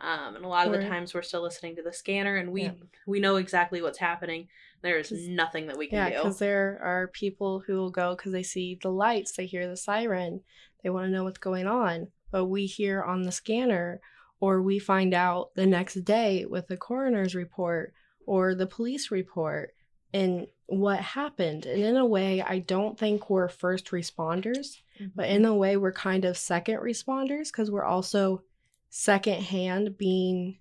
Um, 0.00 0.36
and 0.36 0.44
a 0.44 0.48
lot 0.48 0.68
of 0.68 0.72
the 0.72 0.88
times 0.88 1.12
we're 1.12 1.22
still 1.22 1.42
listening 1.42 1.74
to 1.74 1.82
the 1.82 1.92
scanner 1.92 2.36
and 2.36 2.52
we 2.52 2.62
Yeah. 2.62 2.72
we 3.08 3.18
know 3.18 3.34
exactly 3.34 3.82
what's 3.82 3.98
happening. 3.98 4.46
There 4.80 4.96
is 4.96 5.10
nothing 5.10 5.66
that 5.66 5.76
we 5.76 5.88
can 5.88 5.98
Yeah, 5.98 6.10
do. 6.10 6.16
because 6.22 6.38
there 6.38 6.78
are 6.80 7.08
people 7.08 7.58
who 7.66 7.74
will 7.78 7.90
go 7.90 8.14
because 8.14 8.30
they 8.30 8.44
see 8.44 8.78
the 8.80 8.92
lights, 8.92 9.32
they 9.32 9.46
hear 9.46 9.66
the 9.66 9.76
siren, 9.76 10.42
they 10.84 10.90
want 10.90 11.06
to 11.06 11.10
know 11.10 11.24
what's 11.24 11.38
going 11.38 11.66
on. 11.66 12.12
But 12.30 12.44
we 12.46 12.66
hear 12.66 13.02
on 13.02 13.22
the 13.22 13.32
scanner, 13.32 14.00
or 14.38 14.62
we 14.62 14.78
find 14.78 15.12
out 15.14 15.52
the 15.56 15.66
next 15.66 15.94
day 16.04 16.44
with 16.44 16.68
the 16.68 16.76
coroner's 16.76 17.34
report 17.34 17.92
or 18.24 18.54
the 18.54 18.66
police 18.68 19.10
report 19.10 19.74
and 20.12 20.46
what 20.66 21.00
happened. 21.00 21.66
And 21.66 21.82
in 21.82 21.96
a 21.96 22.04
way, 22.06 22.42
I 22.42 22.58
don't 22.58 22.98
think 22.98 23.28
we're 23.30 23.48
first 23.48 23.86
responders, 23.86 24.78
but 25.14 25.28
in 25.28 25.44
a 25.44 25.54
way, 25.54 25.76
we're 25.76 25.92
kind 25.92 26.24
of 26.24 26.36
second 26.36 26.78
responders 26.80 27.46
because 27.52 27.70
we're 27.70 27.84
also 27.84 28.42
secondhand 28.90 29.96
being 29.98 30.58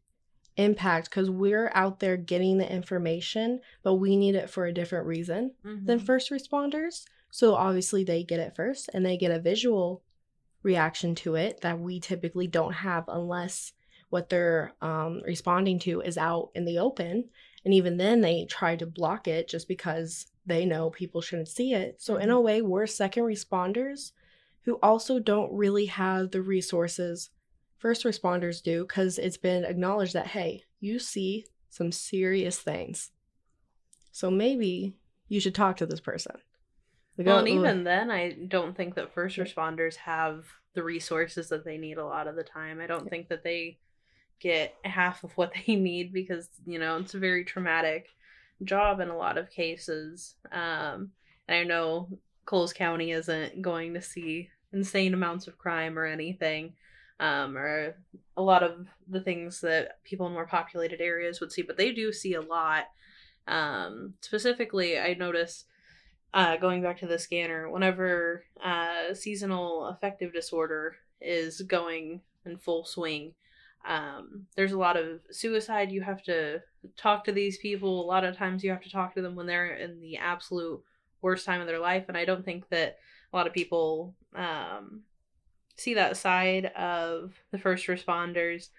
impact 0.58 1.10
because 1.10 1.30
we're 1.30 1.72
out 1.74 2.00
there 2.00 2.18
getting 2.18 2.58
the 2.58 2.72
information, 2.72 3.60
but 3.84 3.96
we 3.96 4.16
need 4.16 4.36
it 4.36 4.50
for 4.50 4.66
a 4.66 4.74
different 4.74 5.06
reason 5.06 5.52
than 5.64 6.00
Mhm. 6.00 6.06
first 6.06 6.32
responders. 6.32 7.06
So 7.30 7.54
obviously 7.56 8.04
they 8.04 8.24
get 8.24 8.40
it 8.40 8.56
first 8.56 8.90
and 8.94 9.06
they 9.06 9.18
get 9.18 9.32
a 9.32 9.40
visual 9.40 10.02
reaction 10.64 11.14
to 11.16 11.36
it 11.36 11.62
that 11.62 11.80
we 11.80 12.00
typically 12.00 12.48
don't 12.48 12.74
have 12.74 13.06
unless 13.08 13.74
what 14.10 14.30
they're 14.30 14.74
um, 14.82 15.22
responding 15.26 15.78
to 15.80 16.02
is 16.02 16.18
out 16.18 16.50
in 16.56 16.66
the 16.66 16.80
open. 16.80 17.30
And 17.68 17.74
even 17.74 17.98
then, 17.98 18.22
they 18.22 18.46
try 18.46 18.78
to 18.78 18.86
block 18.86 19.28
it 19.28 19.50
just 19.50 19.68
because 19.68 20.28
they 20.46 20.64
know 20.64 20.90
people 20.90 21.20
shouldn't 21.20 21.50
see 21.50 21.74
it. 21.74 22.02
So, 22.02 22.16
in 22.16 22.30
mm-hmm. 22.30 22.32
a 22.32 22.40
way, 22.40 22.62
we're 22.62 22.88
second 22.88 23.24
responders 23.24 24.14
who 24.62 24.76
also 24.82 25.20
don't 25.20 25.52
really 25.52 25.88
have 25.88 26.32
the 26.32 26.42
resources 26.42 27.30
first 27.78 28.06
responders 28.06 28.64
do 28.64 28.84
because 28.84 29.18
it's 29.18 29.36
been 29.36 29.66
acknowledged 29.66 30.14
that, 30.14 30.28
hey, 30.28 30.64
you 30.80 30.98
see 30.98 31.46
some 31.70 31.92
serious 31.92 32.60
things. 32.60 33.12
So 34.14 34.32
maybe 34.32 34.96
you 35.28 35.42
should 35.42 35.56
talk 35.56 35.76
to 35.78 35.86
this 35.86 36.00
person. 36.00 36.38
Well, 37.18 37.36
oh, 37.36 37.40
and 37.40 37.48
even 37.50 37.84
then, 37.84 38.10
I 38.10 38.36
don't 38.48 38.78
think 38.78 38.96
that 38.96 39.14
first 39.14 39.38
responders 39.38 39.96
have 39.98 40.46
the 40.74 40.84
resources 40.84 41.50
that 41.50 41.66
they 41.66 41.78
need 41.78 41.98
a 41.98 42.06
lot 42.06 42.28
of 42.28 42.38
the 42.38 42.44
time. 42.44 42.80
I 42.80 42.88
don't 42.88 43.10
think 43.10 43.30
that 43.30 43.44
they 43.44 43.80
get 44.40 44.76
half 44.84 45.24
of 45.24 45.32
what 45.38 45.54
they 45.68 45.76
need 45.76 46.14
because, 46.14 46.50
you 46.66 46.80
know, 46.80 46.98
it's 46.98 47.14
a 47.14 47.20
very 47.20 47.44
traumatic 47.44 48.08
job 48.64 49.00
in 49.00 49.10
a 49.10 49.18
lot 49.18 49.38
of 49.38 49.52
cases. 49.52 50.36
Um, 50.52 51.12
and 51.48 51.60
I 51.60 51.64
know 51.64 52.10
Coles 52.46 52.74
County 52.74 53.12
isn't 53.12 53.62
going 53.62 53.94
to 53.94 54.02
see 54.02 54.50
insane 54.74 55.14
amounts 55.14 55.48
of 55.48 55.58
crime 55.58 55.98
or 55.98 56.06
anything, 56.06 56.74
um, 57.20 57.58
or 57.58 57.96
a 58.36 58.42
lot 58.42 58.64
of 58.64 58.88
the 59.08 59.22
things 59.22 59.62
that 59.62 60.04
people 60.04 60.28
in 60.28 60.34
more 60.34 60.46
populated 60.46 61.02
areas 61.02 61.40
would 61.40 61.52
see, 61.52 61.62
but 61.62 61.78
they 61.78 61.92
do 61.92 62.12
see 62.12 62.34
a 62.34 62.42
lot. 62.42 62.86
Um, 63.48 64.14
specifically, 64.22 65.00
I 65.00 65.14
notice 65.14 65.66
uh, 66.34 66.58
going 66.58 66.82
back 66.82 67.00
to 67.00 67.08
the 67.08 67.18
scanner, 67.18 67.70
whenever 67.70 68.44
uh, 68.64 69.14
seasonal 69.14 69.88
affective 69.88 70.34
disorder 70.34 70.98
is 71.22 71.62
going 71.62 72.22
in 72.46 72.58
full 72.58 72.86
swing, 72.86 73.34
um, 73.88 74.46
there's 74.56 74.74
a 74.74 74.78
lot 74.78 74.98
of 74.98 75.22
suicide. 75.32 75.92
You 75.92 76.02
have 76.02 76.22
to 76.24 76.62
talk 76.98 77.24
to 77.24 77.32
these 77.32 77.58
people. 77.58 78.02
A 78.02 78.06
lot 78.06 78.26
of 78.26 78.36
times 78.36 78.64
you 78.64 78.70
have 78.70 78.84
to 78.84 78.92
talk 78.92 79.16
to 79.16 79.22
them 79.22 79.36
when 79.36 79.48
they're 79.48 79.76
in 79.76 80.02
the 80.02 80.18
absolute 80.18 80.84
worst 81.22 81.46
time 81.46 81.62
of 81.62 81.68
their 81.68 81.80
life. 81.80 82.06
And 82.10 82.18
I 82.18 82.26
don't 82.26 82.44
think 82.44 82.68
that 82.70 82.98
a 83.32 83.36
lot 83.36 83.48
of 83.48 83.54
people 83.54 84.14
um, 84.36 85.02
see 85.78 85.94
that 85.94 86.18
side 86.18 86.66
of 86.78 87.34
the 87.52 87.58
first 87.58 87.88
responders 87.88 88.70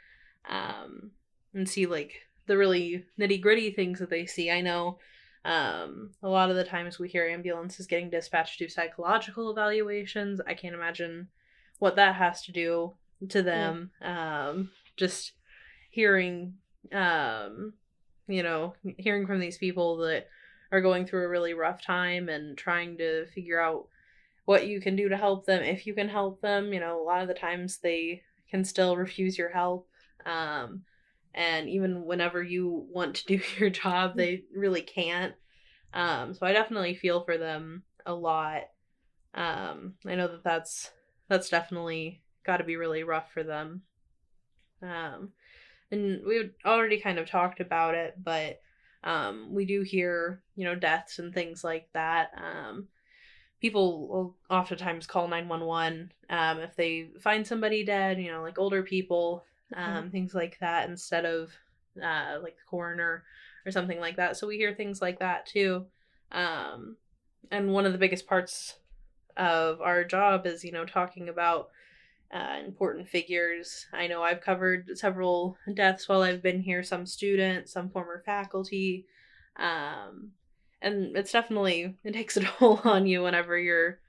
um, 0.48 1.10
and 1.54 1.68
see 1.68 1.86
like 1.86 2.12
the 2.46 2.58
really 2.58 3.04
nitty 3.18 3.40
gritty 3.40 3.70
things 3.70 3.98
that 4.00 4.10
they 4.10 4.26
see. 4.26 4.50
I 4.50 4.60
know 4.60 4.98
um, 5.44 6.10
a 6.22 6.28
lot 6.28 6.50
of 6.50 6.56
the 6.56 6.64
times 6.64 6.98
we 6.98 7.08
hear 7.08 7.26
ambulances 7.26 7.86
getting 7.86 8.10
dispatched 8.10 8.58
to 8.58 8.68
psychological 8.68 9.50
evaluations. 9.50 10.40
I 10.46 10.52
can't 10.52 10.74
imagine 10.74 11.28
what 11.78 11.96
that 11.96 12.16
has 12.16 12.42
to 12.42 12.52
do 12.52 12.92
to 13.30 13.42
them. 13.42 13.90
Um, 14.02 14.70
just 14.98 15.32
hearing, 15.90 16.54
um, 16.92 17.72
you 18.26 18.42
know, 18.42 18.74
hearing 18.98 19.26
from 19.26 19.40
these 19.40 19.58
people 19.58 19.98
that 19.98 20.26
are 20.70 20.82
going 20.82 21.06
through 21.06 21.24
a 21.24 21.28
really 21.28 21.54
rough 21.54 21.82
time 21.82 22.28
and 22.28 22.58
trying 22.58 22.98
to 22.98 23.26
figure 23.28 23.60
out 23.60 23.88
what 24.44 24.66
you 24.66 24.80
can 24.80 24.96
do 24.96 25.08
to 25.08 25.16
help 25.16 25.46
them 25.46 25.62
if 25.62 25.86
you 25.86 25.94
can 25.94 26.08
help 26.08 26.40
them. 26.40 26.72
You 26.72 26.80
know, 26.80 27.00
a 27.00 27.04
lot 27.04 27.22
of 27.22 27.28
the 27.28 27.34
times 27.34 27.78
they 27.78 28.22
can 28.50 28.64
still 28.64 28.96
refuse 28.96 29.38
your 29.38 29.50
help. 29.50 29.88
Um, 30.26 30.82
and 31.34 31.68
even 31.68 32.04
whenever 32.04 32.42
you 32.42 32.86
want 32.90 33.16
to 33.16 33.26
do 33.26 33.40
your 33.58 33.70
job, 33.70 34.16
they 34.16 34.44
really 34.54 34.82
can't. 34.82 35.34
Um, 35.94 36.34
so 36.34 36.46
I 36.46 36.52
definitely 36.52 36.94
feel 36.94 37.24
for 37.24 37.38
them 37.38 37.82
a 38.04 38.14
lot. 38.14 38.62
Um, 39.34 39.94
I 40.06 40.14
know 40.14 40.28
that 40.28 40.44
that's 40.44 40.90
that's 41.28 41.48
definitely 41.48 42.22
got 42.44 42.58
to 42.58 42.64
be 42.64 42.76
really 42.76 43.04
rough 43.04 43.30
for 43.32 43.42
them. 43.42 43.82
Um, 44.82 45.32
and 45.90 46.20
we 46.26 46.50
already 46.64 47.00
kind 47.00 47.18
of 47.18 47.28
talked 47.28 47.60
about 47.60 47.94
it, 47.94 48.16
but 48.22 48.60
um, 49.04 49.54
we 49.54 49.64
do 49.64 49.82
hear 49.82 50.42
you 50.56 50.64
know 50.64 50.74
deaths 50.74 51.18
and 51.18 51.32
things 51.32 51.64
like 51.64 51.88
that. 51.94 52.30
Um, 52.36 52.88
people 53.60 54.08
will 54.08 54.36
oftentimes 54.50 55.06
call 55.06 55.28
911 55.28 56.12
um, 56.30 56.58
if 56.60 56.76
they 56.76 57.08
find 57.20 57.46
somebody 57.46 57.84
dead, 57.84 58.20
you 58.20 58.30
know, 58.30 58.42
like 58.42 58.58
older 58.58 58.82
people, 58.82 59.44
um, 59.74 60.04
Mhm. 60.08 60.12
things 60.12 60.34
like 60.34 60.58
that, 60.60 60.88
instead 60.88 61.24
of 61.24 61.52
uh, 62.02 62.38
like 62.42 62.56
the 62.56 62.64
coroner 62.68 63.24
or 63.66 63.72
something 63.72 63.98
like 64.00 64.16
that. 64.16 64.36
So 64.36 64.46
we 64.46 64.56
hear 64.56 64.74
things 64.74 65.02
like 65.02 65.18
that 65.18 65.46
too. 65.46 65.86
Um, 66.30 66.96
and 67.50 67.72
one 67.72 67.86
of 67.86 67.92
the 67.92 67.98
biggest 67.98 68.26
parts 68.26 68.76
of 69.36 69.80
our 69.80 70.04
job 70.04 70.46
is, 70.46 70.64
you 70.64 70.72
know, 70.72 70.84
talking 70.84 71.28
about 71.28 71.70
uh, 72.32 72.56
important 72.64 73.08
figures. 73.08 73.86
I 73.92 74.06
know 74.06 74.22
I've 74.22 74.40
covered 74.40 74.98
several 74.98 75.56
deaths 75.74 76.08
while 76.08 76.22
I've 76.22 76.42
been 76.42 76.60
here, 76.60 76.82
some 76.82 77.06
students, 77.06 77.72
some 77.72 77.90
former 77.90 78.22
faculty. 78.24 79.06
Um, 79.56 80.32
and 80.82 81.16
it's 81.16 81.32
definitely, 81.32 81.96
it 82.04 82.12
takes 82.12 82.36
a 82.36 82.40
toll 82.58 82.80
on 82.84 83.06
you 83.06 83.22
whenever 83.22 83.58
you're 83.58 84.00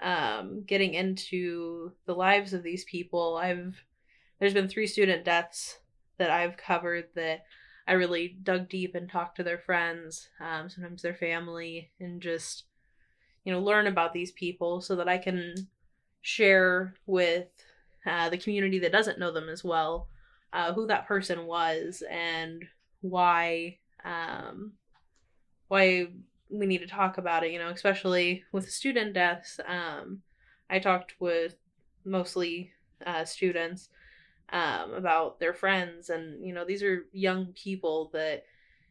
um, 0.00 0.64
getting 0.66 0.94
into 0.94 1.92
the 2.06 2.14
lives 2.14 2.52
of 2.52 2.62
these 2.62 2.84
people. 2.84 3.38
I've, 3.42 3.82
there's 4.38 4.54
been 4.54 4.68
three 4.68 4.86
student 4.86 5.24
deaths 5.24 5.78
that 6.18 6.30
I've 6.30 6.56
covered 6.56 7.06
that 7.14 7.44
I 7.86 7.92
really 7.92 8.36
dug 8.42 8.68
deep 8.68 8.94
and 8.94 9.08
talked 9.08 9.36
to 9.36 9.42
their 9.42 9.58
friends, 9.58 10.28
um, 10.40 10.68
sometimes 10.68 11.02
their 11.02 11.14
family, 11.14 11.90
and 11.98 12.20
just, 12.20 12.64
you 13.44 13.52
know, 13.52 13.60
learn 13.60 13.86
about 13.86 14.12
these 14.12 14.30
people 14.32 14.80
so 14.80 14.96
that 14.96 15.08
I 15.08 15.18
can 15.18 15.54
share 16.22 16.94
with 17.06 17.48
uh, 18.06 18.28
the 18.30 18.38
community 18.38 18.78
that 18.78 18.92
doesn't 18.92 19.18
know 19.18 19.32
them 19.32 19.48
as 19.48 19.62
well 19.62 20.08
uh, 20.52 20.72
who 20.72 20.86
that 20.86 21.06
person 21.06 21.46
was 21.46 22.02
and 22.10 22.64
why 23.00 23.78
um, 24.04 24.72
why 25.68 26.06
we 26.50 26.66
need 26.66 26.78
to 26.78 26.86
talk 26.86 27.18
about 27.18 27.44
it. 27.44 27.52
You 27.52 27.58
know, 27.58 27.68
especially 27.68 28.44
with 28.52 28.70
student 28.70 29.14
deaths. 29.14 29.60
Um, 29.66 30.22
I 30.68 30.78
talked 30.78 31.14
with 31.20 31.56
mostly 32.04 32.72
uh, 33.06 33.24
students 33.24 33.88
um, 34.52 34.92
about 34.94 35.40
their 35.40 35.54
friends, 35.54 36.10
and 36.10 36.44
you 36.44 36.52
know, 36.52 36.64
these 36.64 36.82
are 36.82 37.06
young 37.12 37.46
people 37.54 38.10
that 38.12 38.44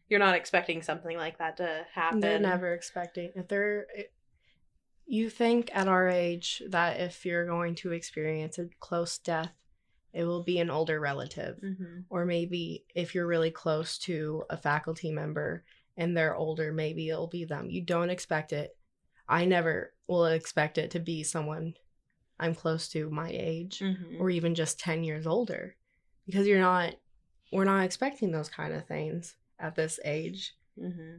you're 0.08 0.20
not 0.20 0.34
expecting 0.34 0.82
something 0.82 1.16
like 1.16 1.38
that 1.38 1.56
to 1.58 1.86
happen. 1.92 2.20
They're 2.20 2.38
never 2.38 2.74
expecting 2.74 3.32
if 3.36 3.48
they're. 3.48 3.86
You 5.06 5.28
think 5.28 5.70
at 5.74 5.88
our 5.88 6.08
age 6.08 6.62
that 6.68 7.00
if 7.00 7.26
you're 7.26 7.46
going 7.46 7.74
to 7.76 7.92
experience 7.92 8.58
a 8.58 8.68
close 8.80 9.18
death, 9.18 9.52
it 10.12 10.24
will 10.24 10.42
be 10.42 10.58
an 10.58 10.70
older 10.70 11.00
relative, 11.00 11.58
hmm 11.58 12.00
or 12.10 12.26
maybe 12.26 12.84
if 12.94 13.14
you're 13.14 13.26
really 13.26 13.50
close 13.50 13.96
to 13.98 14.44
a 14.50 14.56
faculty 14.56 15.10
member 15.10 15.64
and 15.96 16.16
they're 16.16 16.36
older, 16.36 16.72
maybe 16.72 17.08
it'll 17.08 17.26
be 17.26 17.44
them. 17.44 17.70
You 17.70 17.82
don't 17.82 18.10
expect 18.10 18.52
it. 18.52 18.76
I 19.28 19.44
never 19.44 19.94
will 20.08 20.26
expect 20.26 20.78
it 20.78 20.90
to 20.92 21.00
be 21.00 21.22
someone 21.22 21.74
I'm 22.38 22.54
close 22.54 22.88
to 22.90 23.08
my 23.10 23.30
age 23.30 23.78
hmm 23.78 24.20
or 24.20 24.28
even 24.30 24.54
just 24.54 24.80
10 24.80 25.04
years 25.04 25.26
older 25.26 25.76
because 26.26 26.46
you're 26.46 26.60
not 26.60 26.94
we're 27.52 27.64
not 27.64 27.84
expecting 27.84 28.32
those 28.32 28.48
kind 28.48 28.74
of 28.74 28.86
things 28.86 29.36
at 29.58 29.74
this 29.74 30.00
age. 30.04 30.54
Hmm 30.78 31.18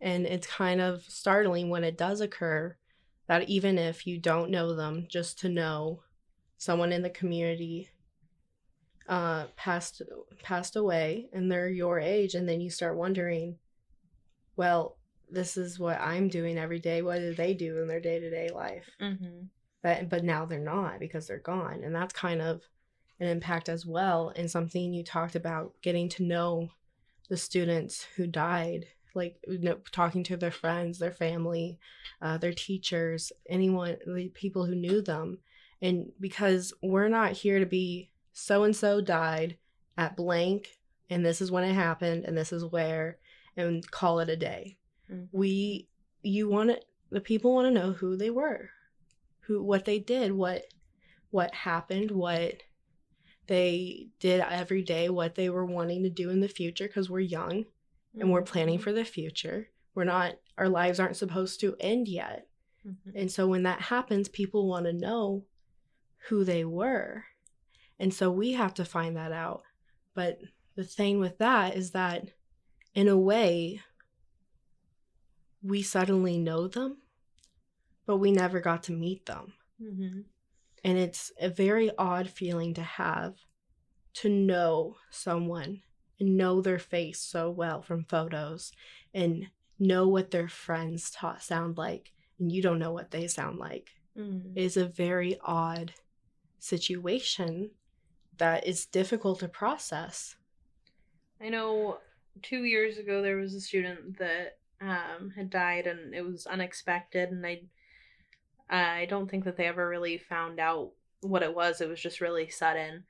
and 0.00 0.26
it's 0.26 0.46
kind 0.46 0.80
of 0.80 1.02
startling 1.02 1.70
when 1.70 1.82
it 1.82 1.96
does 1.96 2.20
occur 2.20 2.76
that 3.26 3.48
even 3.48 3.78
if 3.78 4.06
you 4.06 4.18
don't 4.18 4.50
know 4.50 4.74
them 4.74 5.06
just 5.08 5.38
to 5.40 5.48
know 5.48 6.02
someone 6.58 6.92
in 6.92 7.02
the 7.02 7.10
community 7.10 7.88
uh 9.08 9.44
passed 9.56 10.00
passed 10.42 10.76
away 10.76 11.28
and 11.32 11.50
they're 11.50 11.68
your 11.68 12.00
age 12.00 12.34
and 12.34 12.48
then 12.48 12.60
you 12.60 12.70
start 12.70 12.96
wondering 12.96 13.58
well 14.56 14.96
this 15.30 15.56
is 15.56 15.78
what 15.78 16.00
i'm 16.00 16.28
doing 16.28 16.58
every 16.58 16.78
day. 16.78 17.02
What 17.02 17.18
do 17.18 17.34
they 17.34 17.54
do 17.54 17.82
in 17.82 17.88
their 17.88 18.00
day-to-day 18.00 18.50
life? 18.54 18.88
Hmm 19.00 19.44
but 19.84 20.08
but 20.08 20.24
now 20.24 20.44
they're 20.44 20.58
not 20.58 20.98
because 20.98 21.28
they're 21.28 21.38
gone 21.38 21.84
and 21.84 21.94
that's 21.94 22.12
kind 22.12 22.42
of 22.42 22.62
an 23.20 23.28
impact 23.28 23.68
as 23.68 23.86
well 23.86 24.32
and 24.34 24.50
something 24.50 24.92
you 24.92 25.04
talked 25.04 25.36
about 25.36 25.72
getting 25.82 26.08
to 26.08 26.24
know 26.24 26.68
the 27.28 27.36
students 27.36 28.08
who 28.16 28.26
died 28.26 28.86
like 29.14 29.36
you 29.46 29.58
know, 29.58 29.78
talking 29.92 30.24
to 30.24 30.36
their 30.36 30.50
friends 30.50 30.98
their 30.98 31.12
family 31.12 31.78
uh, 32.20 32.36
their 32.38 32.52
teachers 32.52 33.32
anyone 33.48 33.96
the 34.06 34.28
people 34.28 34.66
who 34.66 34.74
knew 34.74 35.00
them. 35.02 35.38
And 35.82 36.12
because 36.18 36.72
we're 36.82 37.08
not 37.08 37.32
here 37.32 37.58
to 37.58 37.66
be 37.66 38.10
so 38.32 38.64
and 38.64 38.74
so 38.74 39.00
died 39.00 39.56
at 39.96 40.16
blank 40.16 40.68
and 41.10 41.24
this 41.24 41.40
is 41.40 41.50
when 41.50 41.64
it 41.64 41.74
happened 41.74 42.24
and 42.24 42.36
this 42.36 42.52
is 42.52 42.64
where 42.64 43.18
and 43.56 43.88
call 43.90 44.20
it 44.20 44.28
a 44.28 44.36
day. 44.36 44.78
Mhm. 45.10 45.28
we 45.32 45.88
you 46.22 46.48
want 46.48 46.70
to 46.70 46.80
the 47.10 47.20
people 47.20 47.54
want 47.54 47.66
to 47.66 47.80
know 47.80 47.92
who 47.92 48.16
they 48.16 48.30
were 48.30 48.70
who 49.40 49.62
what 49.62 49.84
they 49.84 49.98
did 49.98 50.32
what 50.32 50.64
what 51.30 51.52
happened 51.54 52.10
what 52.10 52.62
they 53.46 54.08
did 54.18 54.40
every 54.40 54.82
day 54.82 55.10
what 55.10 55.34
they 55.34 55.50
were 55.50 55.66
wanting 55.66 56.02
to 56.02 56.10
do 56.10 56.30
in 56.30 56.40
the 56.40 56.48
future 56.48 56.86
because 56.86 57.10
we're 57.10 57.20
young 57.20 57.66
and 58.18 58.30
we're 58.32 58.42
planning 58.42 58.78
for 58.78 58.92
the 58.92 59.04
future. 59.04 59.68
We're 59.94 60.04
not 60.04 60.34
our 60.56 60.68
lives 60.68 61.00
aren't 61.00 61.16
supposed 61.16 61.60
to 61.60 61.76
end 61.80 62.08
yet. 62.08 62.48
Mhm. 62.86 63.12
and 63.14 63.32
so 63.32 63.46
when 63.46 63.62
that 63.62 63.80
happens 63.80 64.28
people 64.28 64.68
want 64.68 64.84
to 64.86 64.92
know 64.92 65.46
who 66.28 66.44
they 66.44 66.64
were. 66.66 67.24
And 67.98 68.12
so 68.12 68.30
we 68.30 68.52
have 68.52 68.74
to 68.74 68.84
find 68.84 69.16
that 69.16 69.32
out. 69.32 69.62
But 70.14 70.40
the 70.74 70.84
thing 70.84 71.18
with 71.18 71.38
that 71.38 71.76
is 71.76 71.92
that 71.92 72.30
in 72.94 73.08
a 73.08 73.16
way 73.18 73.80
we 75.62 75.82
suddenly 75.82 76.38
know 76.38 76.68
them 76.68 76.98
but 78.06 78.18
we 78.18 78.30
never 78.30 78.60
got 78.60 78.82
to 78.82 78.92
meet 78.92 79.24
them. 79.26 79.54
Mhm. 79.80 80.24
and 80.84 80.98
it's 80.98 81.32
a 81.40 81.48
very 81.48 81.90
odd 81.96 82.28
feeling 82.28 82.74
to 82.74 82.82
have 82.82 83.34
to 84.12 84.28
know 84.28 84.96
someone 85.10 85.82
and 86.20 86.36
know 86.36 86.60
their 86.60 86.78
face 86.78 87.20
so 87.20 87.50
well 87.50 87.82
from 87.82 88.04
photos 88.04 88.72
and 89.12 89.48
know 89.78 90.08
what 90.08 90.30
their 90.30 90.48
friends 90.48 91.10
ta- 91.10 91.38
sound 91.38 91.76
like 91.76 92.12
and 92.38 92.50
you 92.50 92.62
don't 92.62 92.78
know 92.78 92.92
what 92.92 93.10
they 93.10 93.26
sound 93.26 93.58
like. 93.58 93.90
It 94.56 94.62
is 94.62 94.76
a 94.76 94.86
very 94.86 95.38
odd 95.42 95.92
situation 96.58 97.70
that 98.38 98.66
is 98.66 98.86
difficult 98.86 99.40
to 99.40 99.48
process 99.48 100.36
I 101.40 101.48
know 101.50 101.98
two 102.42 102.64
years 102.64 102.98
ago 102.98 103.22
there 103.22 103.36
was 103.36 103.54
a 103.54 103.60
student 103.60 104.18
that 104.18 104.58
um, 104.80 105.32
had 105.36 105.50
died 105.50 105.86
and 105.86 106.14
it 106.14 106.22
was 106.24 106.46
unexpected 106.46 107.30
and 107.30 107.46
I 107.46 107.62
I 108.70 109.06
don't 109.06 109.30
think 109.30 109.44
that 109.44 109.56
they 109.56 109.66
ever 109.66 109.86
really 109.86 110.16
found 110.16 110.58
out 110.58 110.92
what 111.20 111.42
it 111.42 111.54
was. 111.54 111.82
It 111.82 111.88
was 111.88 112.00
just 112.00 112.22
really 112.22 112.48
sudden. 112.48 113.04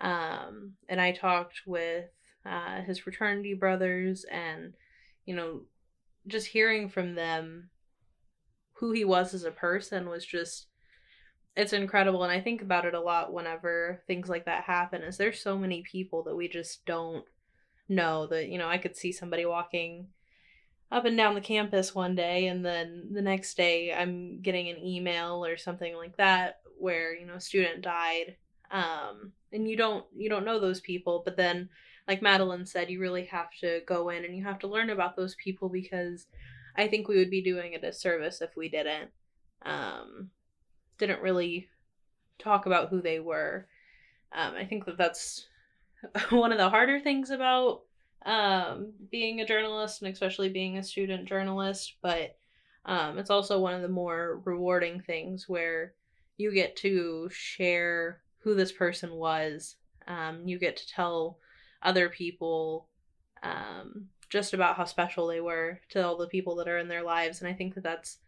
Um, 0.00 0.72
and 0.88 1.00
I 1.00 1.12
talked 1.12 1.62
with 1.64 2.06
uh, 2.46 2.82
his 2.82 2.98
fraternity 2.98 3.54
brothers 3.54 4.24
and 4.30 4.74
you 5.24 5.34
know 5.34 5.62
just 6.26 6.46
hearing 6.46 6.88
from 6.88 7.14
them 7.14 7.70
who 8.74 8.92
he 8.92 9.04
was 9.04 9.32
as 9.34 9.44
a 9.44 9.50
person 9.50 10.08
was 10.08 10.24
just 10.24 10.66
it's 11.56 11.72
incredible. 11.72 12.22
And 12.22 12.30
I 12.30 12.40
think 12.40 12.60
about 12.60 12.84
it 12.84 12.94
a 12.94 13.00
lot 13.00 13.32
whenever 13.32 14.02
things 14.06 14.28
like 14.28 14.44
that 14.44 14.64
happen 14.64 15.02
is 15.02 15.16
there's 15.16 15.40
so 15.40 15.56
many 15.56 15.82
people 15.90 16.22
that 16.24 16.36
we 16.36 16.48
just 16.48 16.84
don't 16.84 17.24
know 17.88 18.26
that 18.26 18.48
you 18.48 18.58
know 18.58 18.68
I 18.68 18.78
could 18.78 18.96
see 18.96 19.12
somebody 19.12 19.46
walking 19.46 20.08
up 20.90 21.04
and 21.04 21.16
down 21.16 21.34
the 21.34 21.40
campus 21.40 21.94
one 21.94 22.14
day 22.14 22.48
and 22.48 22.64
then 22.64 23.08
the 23.12 23.22
next 23.22 23.56
day 23.56 23.92
I'm 23.92 24.40
getting 24.42 24.68
an 24.68 24.78
email 24.78 25.44
or 25.44 25.56
something 25.56 25.94
like 25.96 26.16
that 26.16 26.60
where 26.78 27.16
you 27.16 27.26
know 27.26 27.34
a 27.34 27.40
student 27.40 27.82
died. 27.82 28.36
Um 28.70 29.32
and 29.52 29.68
you 29.68 29.76
don't 29.76 30.04
you 30.14 30.28
don't 30.28 30.44
know 30.44 30.60
those 30.60 30.80
people 30.80 31.22
but 31.24 31.36
then 31.36 31.70
like 32.08 32.20
Madelyn 32.20 32.66
said 32.66 32.90
you 32.90 33.00
really 33.00 33.24
have 33.26 33.50
to 33.60 33.80
go 33.86 34.08
in 34.10 34.24
and 34.24 34.36
you 34.36 34.44
have 34.44 34.58
to 34.60 34.68
learn 34.68 34.90
about 34.90 35.16
those 35.16 35.34
people 35.36 35.68
because 35.68 36.26
I 36.76 36.88
think 36.88 37.08
we 37.08 37.16
would 37.16 37.30
be 37.30 37.42
doing 37.42 37.74
a 37.74 37.80
disservice 37.80 38.40
if 38.40 38.56
we 38.56 38.68
didn't 38.68 39.10
um 39.64 40.30
didn't 40.98 41.22
really 41.22 41.68
talk 42.38 42.66
about 42.66 42.88
who 42.90 43.00
they 43.00 43.18
were 43.18 43.66
um 44.32 44.54
I 44.54 44.64
think 44.64 44.84
that 44.86 44.98
that's 44.98 45.46
one 46.30 46.52
of 46.52 46.58
the 46.58 46.70
harder 46.70 47.00
things 47.00 47.30
about 47.30 47.82
um, 48.26 48.92
being 49.10 49.40
a 49.40 49.46
journalist 49.46 50.02
and 50.02 50.12
especially 50.12 50.48
being 50.48 50.76
a 50.76 50.82
student 50.82 51.26
journalist, 51.26 51.94
but 52.02 52.36
um, 52.84 53.18
it's 53.18 53.30
also 53.30 53.60
one 53.60 53.74
of 53.74 53.82
the 53.82 53.88
more 53.88 54.42
rewarding 54.44 55.00
things 55.00 55.48
where 55.48 55.94
you 56.36 56.52
get 56.52 56.76
to 56.76 57.28
share 57.32 58.20
who 58.38 58.54
this 58.54 58.72
person 58.72 59.12
was. 59.14 59.76
Um, 60.08 60.42
you 60.46 60.58
get 60.58 60.76
to 60.76 60.88
tell 60.88 61.38
other 61.82 62.08
people 62.08 62.88
um, 63.42 64.08
just 64.28 64.54
about 64.54 64.76
how 64.76 64.84
special 64.84 65.26
they 65.26 65.40
were 65.40 65.80
to 65.90 66.04
all 66.04 66.16
the 66.16 66.28
people 66.28 66.56
that 66.56 66.68
are 66.68 66.78
in 66.78 66.88
their 66.88 67.02
lives, 67.02 67.40
and 67.40 67.48
I 67.48 67.52
think 67.52 67.74
that 67.74 67.84
that's 67.84 68.18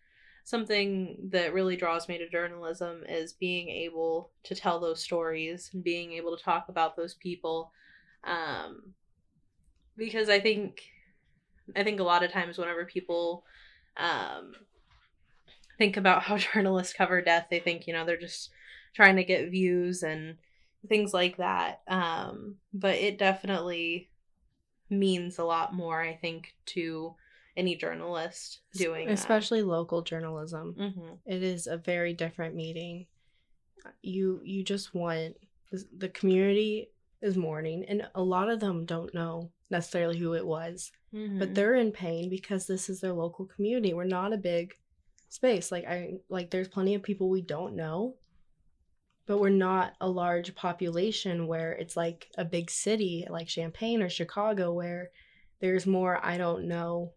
something 0.45 1.17
that 1.31 1.53
really 1.53 1.77
draws 1.77 2.09
me 2.09 2.17
to 2.19 2.29
journalism 2.29 3.03
is 3.07 3.35
being 3.35 3.69
able 3.69 4.31
to 4.45 4.55
tell 4.55 4.81
those 4.81 5.03
stories 5.03 5.71
and 5.75 5.85
being 5.85 6.13
able 6.13 6.35
to 6.37 6.43
talk 6.43 6.67
about 6.69 6.97
those 6.97 7.15
people. 7.15 7.71
Um 8.25 8.95
because 9.97 10.29
i 10.29 10.39
think 10.39 10.81
i 11.75 11.83
think 11.83 11.99
a 11.99 12.05
lot 12.05 12.23
of 12.23 12.31
times 12.31 12.57
whenever 12.57 12.85
people 12.85 13.43
um 13.97 14.53
think 15.79 15.97
about 15.97 16.25
how 16.25 16.37
journalists 16.53 16.93
cover 16.93 17.23
death, 17.23 17.47
they 17.51 17.61
think, 17.61 17.87
you 17.87 17.95
know, 17.95 18.05
they're 18.05 18.19
just 18.19 18.51
trying 18.95 19.17
to 19.17 19.25
get 19.25 19.51
views 19.51 20.03
and 20.03 20.37
things 20.87 21.13
like 21.13 21.39
that. 21.39 21.83
Um, 21.89 22.57
but 22.73 22.97
it 22.97 23.19
definitely 23.19 24.11
means 24.91 25.39
a 25.39 25.45
lot 25.45 25.75
more, 25.75 26.01
I 26.01 26.15
think, 26.15 26.55
to 26.67 27.15
any 27.57 27.75
journalist 27.75 28.61
doing 28.75 29.09
especially 29.09 29.61
that. 29.61 29.67
local 29.67 30.03
journalism. 30.03 30.77
Mm-hmm. 30.79 31.15
It 31.27 31.43
is 31.43 31.67
a 31.67 31.77
very 31.77 32.15
different 32.15 32.55
meeting. 32.55 33.07
You 34.03 34.41
you 34.45 34.63
just 34.63 34.95
want 34.95 35.37
the 35.97 36.09
community 36.09 36.91
is 37.21 37.37
mourning, 37.37 37.85
and 37.89 38.09
a 38.15 38.23
lot 38.23 38.49
of 38.49 38.61
them 38.61 38.87
don't 38.87 39.13
know 39.13 39.51
necessarily 39.71 40.19
who 40.19 40.35
it 40.35 40.47
was, 40.47 40.93
mm-hmm. 41.13 41.39
but 41.39 41.55
they're 41.55 41.75
in 41.75 41.91
pain 41.91 42.31
because 42.31 42.67
this 42.67 42.89
is 42.89 43.01
their 43.01 43.13
local 43.13 43.45
community. 43.45 43.93
We're 43.93 44.05
not 44.05 44.33
a 44.33 44.39
big 44.39 44.75
space. 45.29 45.71
Like 45.73 45.85
I 45.87 46.15
like, 46.29 46.51
there's 46.51 46.69
plenty 46.69 46.95
of 46.95 47.03
people 47.03 47.29
we 47.29 47.43
don't 47.43 47.77
know 47.77 48.15
but 49.29 49.39
we're 49.39 49.51
not 49.51 49.93
a 50.01 50.09
large 50.09 50.55
population 50.55 51.47
where 51.47 51.73
it's 51.73 51.99
like 51.99 52.29
a 52.39 52.45
big 52.47 52.71
city 52.71 53.27
like 53.29 53.47
Champaign 53.47 54.01
or 54.01 54.09
Chicago 54.09 54.73
where 54.73 55.11
there's 55.61 55.87
more 55.87 56.19
I 56.25 56.39
don't 56.39 56.67
know 56.67 57.13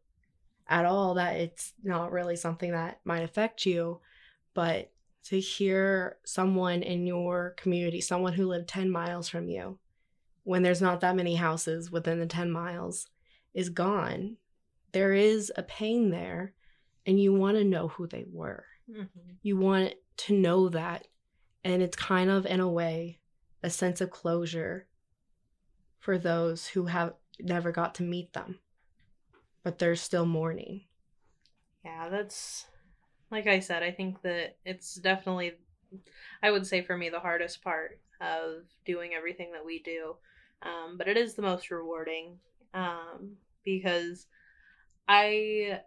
at 0.68 0.86
all 0.86 1.14
that 1.14 1.38
it's 1.38 1.74
not 1.82 2.12
really 2.12 2.36
something 2.36 2.72
that 2.72 3.00
might 3.06 3.24
affect 3.24 3.66
you. 3.66 4.02
But 4.54 4.92
to 5.26 5.40
hear 5.40 6.18
someone 6.26 6.84
in 6.84 7.08
your 7.08 7.52
community 7.52 8.02
someone 8.02 8.34
who 8.34 8.46
lived 8.46 8.68
10 8.68 8.92
miles 8.92 9.30
from 9.30 9.48
you 9.48 9.80
when 10.44 10.64
there's 10.64 10.82
not 10.82 11.00
that 11.00 11.16
many 11.16 11.36
houses 11.36 11.92
within 11.92 12.20
the 12.20 12.26
10 12.26 12.52
miles 12.52 13.08
is 13.54 13.70
gone. 13.70 14.36
There 14.92 15.14
is 15.14 15.50
a 15.56 15.64
pain 15.64 16.10
there 16.10 16.56
and 17.06 17.18
you 17.18 17.34
want 17.34 17.56
to 17.56 17.64
know 17.64 17.88
who 17.88 18.06
they 18.06 18.26
were. 18.30 18.66
Mm-hmm. 18.90 19.36
you 19.42 19.56
want 19.56 19.94
to 20.18 20.34
know 20.34 20.68
that 20.68 21.08
and 21.64 21.82
it's 21.82 21.96
kind 21.96 22.30
of, 22.30 22.46
in 22.46 22.60
a 22.60 22.70
way, 22.70 23.20
a 23.64 23.70
sense 23.70 24.02
of 24.02 24.10
closure 24.10 24.88
for 26.00 26.18
those 26.18 26.68
who 26.68 26.86
have 26.86 27.14
never 27.40 27.72
got 27.72 27.96
to 27.96 28.04
meet 28.04 28.34
them, 28.34 28.60
but 29.64 29.78
they're 29.78 29.96
still 29.96 30.26
mourning. 30.26 30.82
Yeah, 31.84 32.10
that's 32.10 32.66
like 33.32 33.48
I 33.48 33.60
said, 33.60 33.82
I 33.82 33.92
think 33.92 34.22
that 34.24 34.58
it's 34.66 34.96
definitely, 34.96 35.54
I 36.44 36.52
would 36.52 36.68
say 36.68 36.82
for 36.82 36.98
me, 36.98 37.10
the 37.10 37.20
hardest 37.20 37.64
part 37.64 38.00
of 38.20 38.64
doing 38.86 39.14
everything 39.14 39.54
that 39.54 39.66
we 39.66 39.80
do. 39.80 40.16
Um, 40.62 40.98
but 40.98 41.08
it 41.08 41.18
is 41.18 41.34
the 41.34 41.42
most 41.42 41.72
rewarding 41.72 42.38
um, 42.74 43.38
because 43.64 44.28
I, 45.08 45.80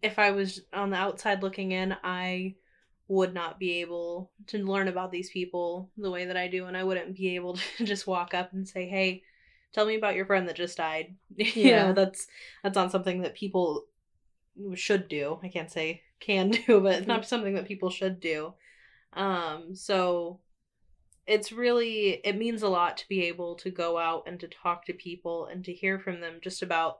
if 0.00 0.18
I 0.18 0.30
was 0.30 0.62
on 0.72 0.90
the 0.90 0.96
outside 0.96 1.42
looking 1.42 1.72
in, 1.72 1.96
I 2.04 2.54
would 3.08 3.32
not 3.32 3.58
be 3.58 3.80
able 3.80 4.30
to 4.48 4.58
learn 4.58 4.88
about 4.88 5.12
these 5.12 5.30
people 5.30 5.90
the 5.96 6.10
way 6.10 6.24
that 6.26 6.36
I 6.36 6.48
do, 6.48 6.66
and 6.66 6.76
I 6.76 6.84
wouldn't 6.84 7.16
be 7.16 7.36
able 7.36 7.54
to 7.54 7.62
just 7.84 8.06
walk 8.06 8.34
up 8.34 8.52
and 8.52 8.66
say, 8.66 8.88
"Hey, 8.88 9.22
tell 9.72 9.86
me 9.86 9.96
about 9.96 10.14
your 10.14 10.26
friend 10.26 10.48
that 10.48 10.56
just 10.56 10.76
died." 10.76 11.14
Yeah. 11.36 11.46
you 11.54 11.70
know, 11.72 11.92
that's 11.92 12.26
that's 12.62 12.76
not 12.76 12.92
something 12.92 13.22
that 13.22 13.34
people 13.34 13.86
should 14.74 15.08
do. 15.08 15.38
I 15.42 15.48
can't 15.48 15.70
say 15.70 16.02
can 16.20 16.50
do, 16.66 16.80
but 16.80 16.94
it's 16.94 17.06
not 17.06 17.20
mm-hmm. 17.20 17.28
something 17.28 17.54
that 17.54 17.68
people 17.68 17.90
should 17.90 18.20
do. 18.20 18.54
Um, 19.12 19.74
so 19.74 20.40
it's 21.26 21.52
really 21.52 22.20
it 22.24 22.36
means 22.36 22.62
a 22.62 22.68
lot 22.68 22.96
to 22.98 23.08
be 23.08 23.24
able 23.24 23.56
to 23.56 23.70
go 23.70 23.98
out 23.98 24.24
and 24.26 24.38
to 24.40 24.48
talk 24.48 24.84
to 24.86 24.92
people 24.92 25.46
and 25.46 25.64
to 25.64 25.72
hear 25.72 25.98
from 25.98 26.20
them 26.20 26.38
just 26.40 26.62
about 26.62 26.98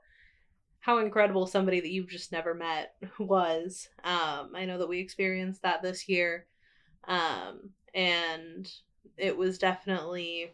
how 0.87 0.99
incredible 0.99 1.49
somebody 1.49 1.81
that 1.81 1.90
you've 1.90 2.09
just 2.09 2.31
never 2.31 2.55
met 2.55 2.94
was. 3.18 3.88
Um, 4.05 4.53
I 4.55 4.66
know 4.66 4.79
that 4.79 4.88
we 4.88 5.01
experienced 5.01 5.62
that 5.62 5.83
this 5.83 6.09
year. 6.09 6.46
Um, 7.09 7.70
and 7.92 8.70
it 9.16 9.37
was 9.37 9.59
definitely 9.59 10.53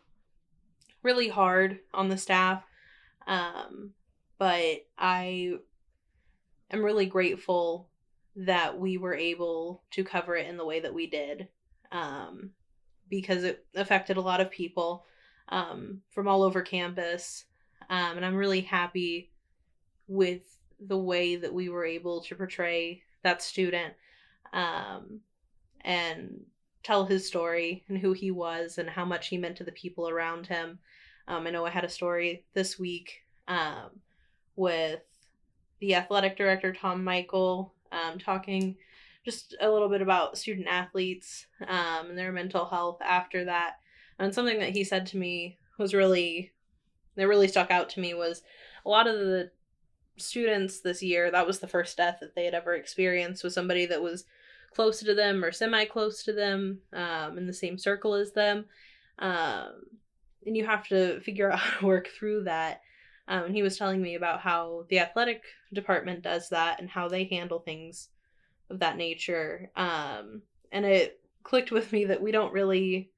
really 1.02 1.28
hard 1.28 1.80
on 1.92 2.08
the 2.08 2.16
staff. 2.16 2.64
Um, 3.26 3.90
but 4.38 4.86
I 4.96 5.58
am 6.70 6.82
really 6.82 7.06
grateful 7.06 7.90
that 8.34 8.78
we 8.78 8.96
were 8.96 9.14
able 9.14 9.82
to 9.90 10.02
cover 10.02 10.34
it 10.34 10.46
in 10.46 10.56
the 10.56 10.64
way 10.64 10.80
that 10.80 10.94
we 10.94 11.08
did. 11.08 11.48
Um, 11.90 12.52
because 13.10 13.44
it 13.44 13.66
affected 13.74 14.16
a 14.16 14.22
lot 14.22 14.40
of 14.40 14.50
people 14.50 15.04
um, 15.50 16.00
from 16.08 16.26
all 16.26 16.42
over 16.42 16.62
campus. 16.62 17.44
Um, 17.90 18.16
and 18.16 18.24
I'm 18.24 18.34
really 18.34 18.62
happy 18.62 19.31
with 20.12 20.42
the 20.78 20.98
way 20.98 21.36
that 21.36 21.52
we 21.52 21.68
were 21.68 21.84
able 21.84 22.20
to 22.20 22.34
portray 22.34 23.02
that 23.22 23.42
student 23.42 23.94
um, 24.52 25.20
and 25.82 26.40
tell 26.82 27.06
his 27.06 27.26
story 27.26 27.84
and 27.88 27.98
who 27.98 28.12
he 28.12 28.30
was 28.30 28.78
and 28.78 28.90
how 28.90 29.04
much 29.04 29.28
he 29.28 29.38
meant 29.38 29.56
to 29.56 29.64
the 29.64 29.72
people 29.72 30.08
around 30.08 30.46
him. 30.46 30.78
Um, 31.28 31.46
I 31.46 31.50
know 31.50 31.64
I 31.64 31.70
had 31.70 31.84
a 31.84 31.88
story 31.88 32.44
this 32.52 32.78
week 32.78 33.22
um, 33.48 33.90
with 34.56 35.00
the 35.80 35.94
athletic 35.94 36.36
director, 36.36 36.72
Tom 36.72 37.02
Michael, 37.02 37.72
um, 37.90 38.18
talking 38.18 38.76
just 39.24 39.56
a 39.60 39.70
little 39.70 39.88
bit 39.88 40.02
about 40.02 40.36
student 40.36 40.66
athletes 40.66 41.46
um, 41.68 42.10
and 42.10 42.18
their 42.18 42.32
mental 42.32 42.66
health 42.66 42.98
after 43.00 43.44
that. 43.44 43.76
And 44.18 44.34
something 44.34 44.58
that 44.58 44.70
he 44.70 44.84
said 44.84 45.06
to 45.06 45.16
me 45.16 45.58
was 45.78 45.94
really, 45.94 46.52
that 47.16 47.28
really 47.28 47.48
stuck 47.48 47.70
out 47.70 47.88
to 47.90 48.00
me 48.00 48.14
was 48.14 48.42
a 48.84 48.90
lot 48.90 49.06
of 49.06 49.14
the 49.14 49.50
students 50.16 50.80
this 50.80 51.02
year, 51.02 51.30
that 51.30 51.46
was 51.46 51.58
the 51.58 51.68
first 51.68 51.96
death 51.96 52.18
that 52.20 52.34
they 52.34 52.44
had 52.44 52.54
ever 52.54 52.74
experienced 52.74 53.44
was 53.44 53.54
somebody 53.54 53.86
that 53.86 54.02
was 54.02 54.24
close 54.74 55.00
to 55.00 55.14
them 55.14 55.44
or 55.44 55.52
semi 55.52 55.84
close 55.84 56.22
to 56.24 56.32
them, 56.32 56.78
um, 56.92 57.38
in 57.38 57.46
the 57.46 57.52
same 57.52 57.78
circle 57.78 58.14
as 58.14 58.32
them. 58.32 58.66
Um, 59.18 59.84
and 60.46 60.56
you 60.56 60.66
have 60.66 60.86
to 60.88 61.20
figure 61.20 61.52
out 61.52 61.58
how 61.58 61.80
to 61.80 61.86
work 61.86 62.08
through 62.08 62.44
that. 62.44 62.82
Um, 63.28 63.44
and 63.44 63.54
he 63.54 63.62
was 63.62 63.78
telling 63.78 64.02
me 64.02 64.16
about 64.16 64.40
how 64.40 64.86
the 64.88 64.98
athletic 64.98 65.42
department 65.72 66.22
does 66.22 66.48
that 66.48 66.80
and 66.80 66.90
how 66.90 67.08
they 67.08 67.24
handle 67.24 67.60
things 67.60 68.08
of 68.68 68.80
that 68.80 68.96
nature. 68.96 69.70
Um, 69.76 70.42
and 70.72 70.84
it 70.84 71.20
clicked 71.42 71.70
with 71.70 71.92
me 71.92 72.06
that 72.06 72.22
we 72.22 72.32
don't 72.32 72.52
really 72.52 73.10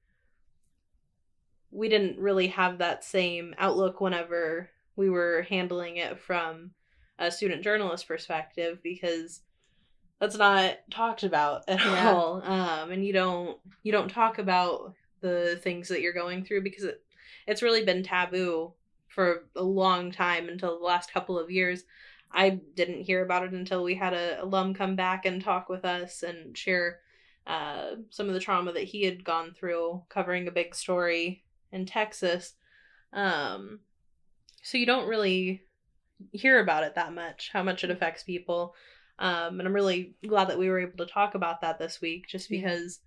we 1.70 1.88
didn't 1.88 2.18
really 2.20 2.46
have 2.46 2.78
that 2.78 3.02
same 3.02 3.52
outlook 3.59 4.00
whenever 4.00 4.70
we 4.94 5.11
were 5.11 5.44
handling 5.48 5.96
it 5.96 6.20
from 6.20 6.70
a 7.18 7.31
student 7.31 7.62
journalist 7.62 8.09
perspective 8.09 8.79
because 8.83 9.42
that's 10.20 10.37
not 10.37 10.79
talked 10.90 11.22
about 11.22 11.64
at 11.68 11.81
yeah. 11.81 12.12
all. 12.12 12.42
Um 12.42 12.90
and 12.90 13.05
you 13.05 13.12
don't 13.12 13.59
you 13.83 13.92
don't 13.92 14.09
talk 14.09 14.38
about 14.38 14.94
the 15.20 15.59
things 15.62 15.88
that 15.88 16.00
you're 16.00 16.12
going 16.12 16.44
through 16.44 16.62
because 16.62 16.85
it 16.85 17.03
it's 17.46 17.62
really 17.62 17.85
been 17.85 18.03
taboo 18.03 18.72
for 19.09 19.44
a 19.55 19.62
long 19.62 20.11
time 20.11 20.48
until 20.48 20.79
the 20.79 20.85
last 20.85 21.12
couple 21.12 21.38
of 21.38 21.50
years. 21.50 21.85
I 22.33 22.50
didn't 22.50 23.03
hear 23.03 23.24
about 23.24 23.44
it 23.44 23.53
until 23.53 23.85
we 23.85 23.94
had 23.94 24.12
a 24.12 24.42
alum 24.42 24.74
come 24.74 24.96
back 24.96 25.24
and 25.24 25.42
talk 25.42 25.68
with 25.68 25.85
us 25.85 26.24
and 26.24 26.57
share 26.57 26.98
uh, 27.46 27.90
some 28.11 28.27
of 28.27 28.35
the 28.35 28.40
trauma 28.40 28.72
that 28.72 28.85
he 28.85 29.05
had 29.05 29.22
gone 29.22 29.55
through 29.55 30.03
covering 30.09 30.48
a 30.48 30.53
big 30.53 30.74
story 30.74 31.44
in 31.70 31.87
texas. 31.87 32.55
Um 33.12 33.81
so 34.62 34.79
you 34.79 34.87
don't 34.87 35.09
really 35.09 35.62
hear 36.33 36.61
about 36.61 36.85
it 36.85 36.94
that 36.94 37.12
much, 37.12 37.50
how 37.53 37.62
much 37.62 37.85
it 37.85 37.90
affects 37.90 38.22
people. 38.22 38.74
Um, 39.18 39.61
and 39.61 39.68
I'm 39.68 39.74
really 39.74 40.14
glad 40.27 40.48
that 40.48 40.59
we 40.59 40.68
were 40.68 40.81
able 40.81 41.05
to 41.05 41.12
talk 41.12 41.35
about 41.35 41.61
that 41.61 41.79
this 41.79 42.00
week 42.00 42.27
just 42.29 42.48
because 42.48 43.00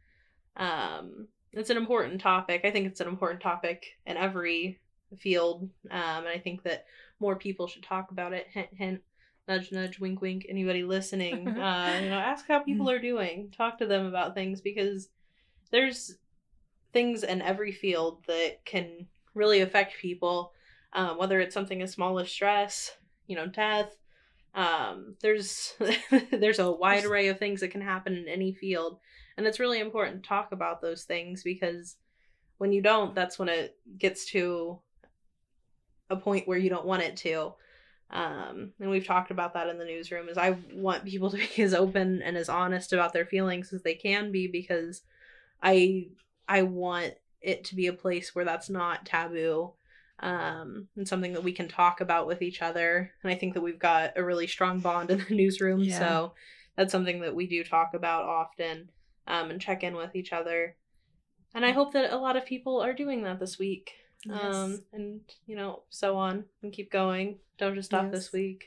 um, 0.56 1.28
it's 1.52 1.70
an 1.70 1.78
important 1.78 2.22
topic. 2.22 2.62
I 2.64 2.72
think 2.72 2.88
it's 2.88 3.02
an 3.02 3.08
important 3.08 3.42
topic 3.42 3.86
in 4.06 4.18
every 4.18 4.80
field. 5.18 5.70
Um, 5.90 6.20
and 6.20 6.28
I 6.28 6.40
think 6.40 6.64
that 6.64 6.86
more 7.20 7.36
people 7.36 7.68
should 7.68 7.84
talk 7.84 8.12
about 8.12 8.34
it. 8.34 8.48
Hint, 8.52 8.70
hint, 8.74 9.02
nudge, 9.48 9.72
nudge, 9.72 10.00
wink, 10.00 10.22
wink. 10.22 10.46
Anybody 10.48 10.84
listening, 10.84 11.48
uh, 11.58 12.00
you 12.02 12.10
know, 12.10 12.20
ask 12.20 12.48
how 12.48 12.60
people 12.60 12.90
are 12.90 13.00
doing. 13.00 13.52
Talk 13.56 13.80
to 13.80 13.86
them 13.86 14.06
about 14.06 14.34
things 14.34 14.62
because 14.62 15.10
there's 15.72 16.16
things 16.94 17.24
in 17.24 17.42
every 17.42 17.72
field 17.72 18.24
that 18.28 18.64
can 18.66 19.08
really 19.34 19.62
affect 19.62 19.98
people 20.02 20.52
um, 20.94 21.18
whether 21.18 21.40
it's 21.40 21.54
something 21.54 21.82
as 21.82 21.92
small 21.92 22.20
as 22.20 22.30
stress, 22.30 22.92
you 23.28 23.36
know, 23.36 23.48
death. 23.48 23.96
Um, 24.56 25.16
there's 25.22 25.74
there's 26.32 26.60
a 26.60 26.72
wide 26.72 27.06
array 27.06 27.28
of 27.28 27.38
things 27.38 27.62
that 27.62 27.72
can 27.72 27.82
happen 27.82 28.16
in 28.16 28.28
any 28.28 28.54
field, 28.54 29.00
and 29.38 29.46
it's 29.46 29.60
really 29.60 29.80
important 29.80 30.24
to 30.24 30.30
talk 30.30 30.52
about 30.52 30.82
those 30.82 31.04
things 31.04 31.44
because 31.44 31.96
when 32.58 32.72
you 32.72 32.82
don't, 32.82 33.14
that's 33.14 33.38
when 33.38 33.50
it 33.50 33.78
gets 33.98 34.26
to 34.32 34.80
a 36.10 36.16
point 36.16 36.48
where 36.48 36.58
you 36.58 36.70
don't 36.70 36.86
want 36.86 37.04
it 37.04 37.18
to. 37.18 37.54
Um, 38.10 38.72
and 38.80 38.90
we've 38.90 39.06
talked 39.06 39.32
about 39.32 39.54
that 39.54 39.68
in 39.68 39.78
the 39.78 39.86
newsroom. 39.86 40.30
Is 40.30 40.38
I 40.38 40.58
want 40.74 41.06
people 41.06 41.30
to 41.32 41.38
be 41.38 41.62
as 41.62 41.74
open 41.74 42.22
and 42.22 42.38
as 42.38 42.50
honest 42.50 42.94
about 42.94 43.14
their 43.14 43.26
feelings 43.26 43.74
as 43.74 43.84
they 43.84 43.96
can 43.96 44.32
be 44.32 44.48
because 44.48 45.02
I 45.62 46.08
I 46.48 46.64
want 46.64 47.14
it 47.42 47.66
to 47.66 47.76
be 47.76 47.88
a 47.88 47.94
place 47.94 48.34
where 48.34 48.46
that's 48.46 48.70
not 48.70 49.06
taboo 49.06 49.74
um, 50.20 50.88
and 50.96 51.08
something 51.08 51.34
that 51.34 51.44
we 51.44 51.52
can 51.52 51.68
talk 51.68 52.02
about 52.02 52.28
with 52.28 52.42
each 52.42 52.62
other. 52.62 53.12
And 53.24 53.32
I 53.32 53.36
think 53.36 53.54
that 53.54 53.62
we've 53.62 53.80
got 53.80 54.14
a 54.18 54.24
really 54.24 54.48
strong 54.48 54.80
bond 54.80 55.12
in 55.12 55.20
the 55.28 55.36
newsroom. 55.36 55.82
Yeah. 55.82 56.00
So 56.00 56.34
that's 56.76 56.92
something 56.92 57.22
that 57.22 57.36
we 57.36 57.48
do 57.48 57.64
talk 57.64 57.94
about 57.94 58.26
often 58.26 58.90
um, 59.28 59.52
and 59.52 59.62
check 59.62 59.84
in 59.84 59.96
with 59.96 60.16
each 60.16 60.34
other. 60.34 60.76
And 61.54 61.66
I 61.66 61.72
hope 61.72 61.94
that 61.94 62.12
a 62.12 62.18
lot 62.18 62.36
of 62.36 62.46
people 62.46 62.82
are 62.82 62.94
doing 62.94 63.24
that 63.24 63.40
this 63.40 63.58
week. 63.60 63.92
Yes. 64.26 64.56
Um, 64.56 64.82
and, 64.94 65.22
you 65.46 65.56
know, 65.56 65.84
so 65.90 66.18
on 66.18 66.46
and 66.64 66.74
keep 66.74 66.92
going. 66.92 67.40
Don't 67.58 67.76
just 67.76 67.90
stop 67.90 68.06
Yes. 68.06 68.14
this 68.14 68.32
week. 68.34 68.66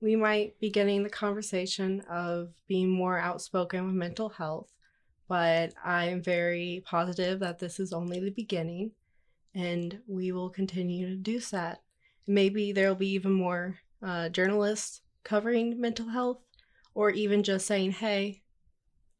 we 0.00 0.16
might 0.16 0.58
be 0.60 0.68
getting 0.70 1.02
the 1.02 1.08
conversation 1.10 2.00
of 2.10 2.50
being 2.68 2.90
more 2.90 3.18
outspoken 3.18 3.86
with 3.86 3.94
mental 3.94 4.28
health, 4.28 4.70
but 5.28 5.72
I 5.82 6.06
am 6.06 6.22
very 6.22 6.82
positive 6.84 7.40
that 7.40 7.58
this 7.58 7.80
is 7.80 7.92
only 7.92 8.20
the 8.20 8.30
beginning 8.30 8.90
and 9.54 10.00
we 10.06 10.32
will 10.32 10.50
continue 10.50 11.08
to 11.08 11.16
do 11.16 11.38
that. 11.40 11.82
Maybe 12.26 12.72
there 12.72 12.88
will 12.88 12.96
be 12.96 13.10
even 13.12 13.32
more 13.32 13.78
uh, 14.02 14.28
journalists 14.28 15.02
covering 15.22 15.80
mental 15.80 16.08
health 16.08 16.38
or 16.94 17.10
even 17.10 17.42
just 17.42 17.66
saying, 17.66 17.92
hey, 17.92 18.42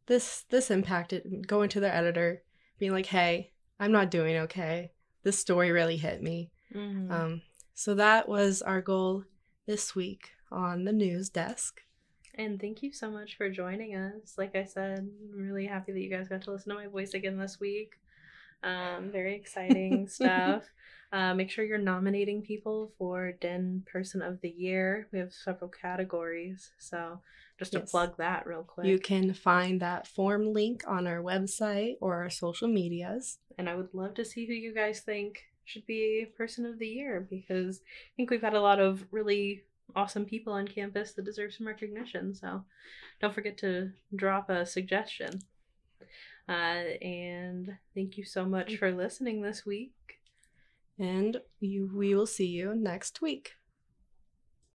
this 0.07 0.45
this 0.51 0.71
impacted 0.71 1.47
going 1.47 1.69
to 1.71 1.81
their 1.81 1.95
editor, 1.95 2.43
being 2.79 2.93
like, 2.93 3.07
hey, 3.07 3.53
I'm 3.81 3.93
not 3.93 4.11
doing 4.11 4.37
okay. 4.39 4.93
This 5.23 5.39
story 5.39 5.71
really 5.71 5.97
hit 5.97 6.23
me. 6.23 6.51
Mhm. 6.75 7.11
Um, 7.11 7.43
so 7.75 7.95
that 7.95 8.29
was 8.29 8.63
our 8.63 8.83
goal 8.83 9.25
this 9.67 9.95
week 9.95 10.31
on 10.51 10.85
the 10.85 10.93
news 10.93 11.31
desk. 11.31 11.81
And 12.37 12.61
thank 12.61 12.83
you 12.83 12.93
so 12.93 13.11
much 13.11 13.37
for 13.37 13.49
joining 13.49 13.95
us. 13.95 14.35
Like 14.37 14.55
I 14.57 14.65
said, 14.65 14.99
I'm 14.99 15.11
really 15.33 15.67
happy 15.67 15.93
that 15.93 16.01
you 16.01 16.11
guys 16.11 16.29
got 16.29 16.43
to 16.43 16.53
listen 16.53 16.71
to 16.71 16.79
my 16.79 16.87
voice 16.89 17.15
again 17.15 17.39
this 17.39 17.61
week. 17.61 17.95
Um, 18.63 19.11
very 19.13 19.35
exciting 19.35 20.09
stuff. 20.09 20.65
Uh, 21.13 21.33
make 21.35 21.51
sure 21.51 21.65
you're 21.65 21.79
nominating 21.79 22.43
people 22.43 22.93
for 22.99 23.33
Den 23.41 23.85
Person 23.87 24.21
of 24.23 24.41
the 24.41 24.49
Year. 24.49 25.07
We 25.13 25.19
have 25.21 25.33
several 25.33 25.71
categories. 25.71 26.73
So 26.79 27.21
just 27.59 27.73
to 27.73 27.79
Yes. 27.81 27.91
plug 27.91 28.17
that 28.19 28.47
real 28.47 28.65
quick. 28.65 28.87
You 28.87 28.99
can 28.99 29.33
find 29.33 29.81
that 29.81 30.07
form 30.09 30.53
link 30.53 30.83
on 30.89 31.07
our 31.07 31.23
website 31.23 31.97
or 32.01 32.15
our 32.23 32.31
social 32.31 32.69
medias. 32.69 33.39
and 33.59 33.69
I 33.69 33.77
would 33.77 33.95
love 33.95 34.15
to 34.15 34.25
see 34.25 34.47
who 34.47 34.53
you 34.55 34.75
guys 34.75 35.01
think 35.01 35.45
should 35.65 35.87
be 35.87 36.27
Person 36.37 36.67
of 36.67 36.79
the 36.81 36.89
Year 36.89 37.25
because 37.31 37.81
I 37.85 38.11
think 38.17 38.31
we've 38.31 38.43
had 38.43 38.55
a 38.55 38.61
lot 38.61 38.81
of 38.81 39.05
really 39.13 39.63
awesome 39.95 40.25
people 40.25 40.53
on 40.53 40.67
campus 40.67 41.13
that 41.13 41.25
deserve 41.25 41.55
some 41.55 41.67
recognition. 41.69 42.35
So 42.35 42.65
don't 43.21 43.33
forget 43.35 43.57
to 43.59 43.93
drop 44.17 44.51
a 44.51 44.67
suggestion. 44.67 45.41
Uh, 46.49 46.97
and 47.03 47.71
thank 47.95 48.17
you 48.17 48.25
so 48.25 48.45
much 48.45 48.77
for 48.77 48.93
listening 48.93 49.41
this 49.41 49.65
week. 49.65 49.93
And 50.99 51.39
you, 51.61 51.91
we 51.95 52.15
will 52.15 52.27
see 52.27 52.47
you 52.47 52.75
next 52.75 53.23
week. 53.23 53.53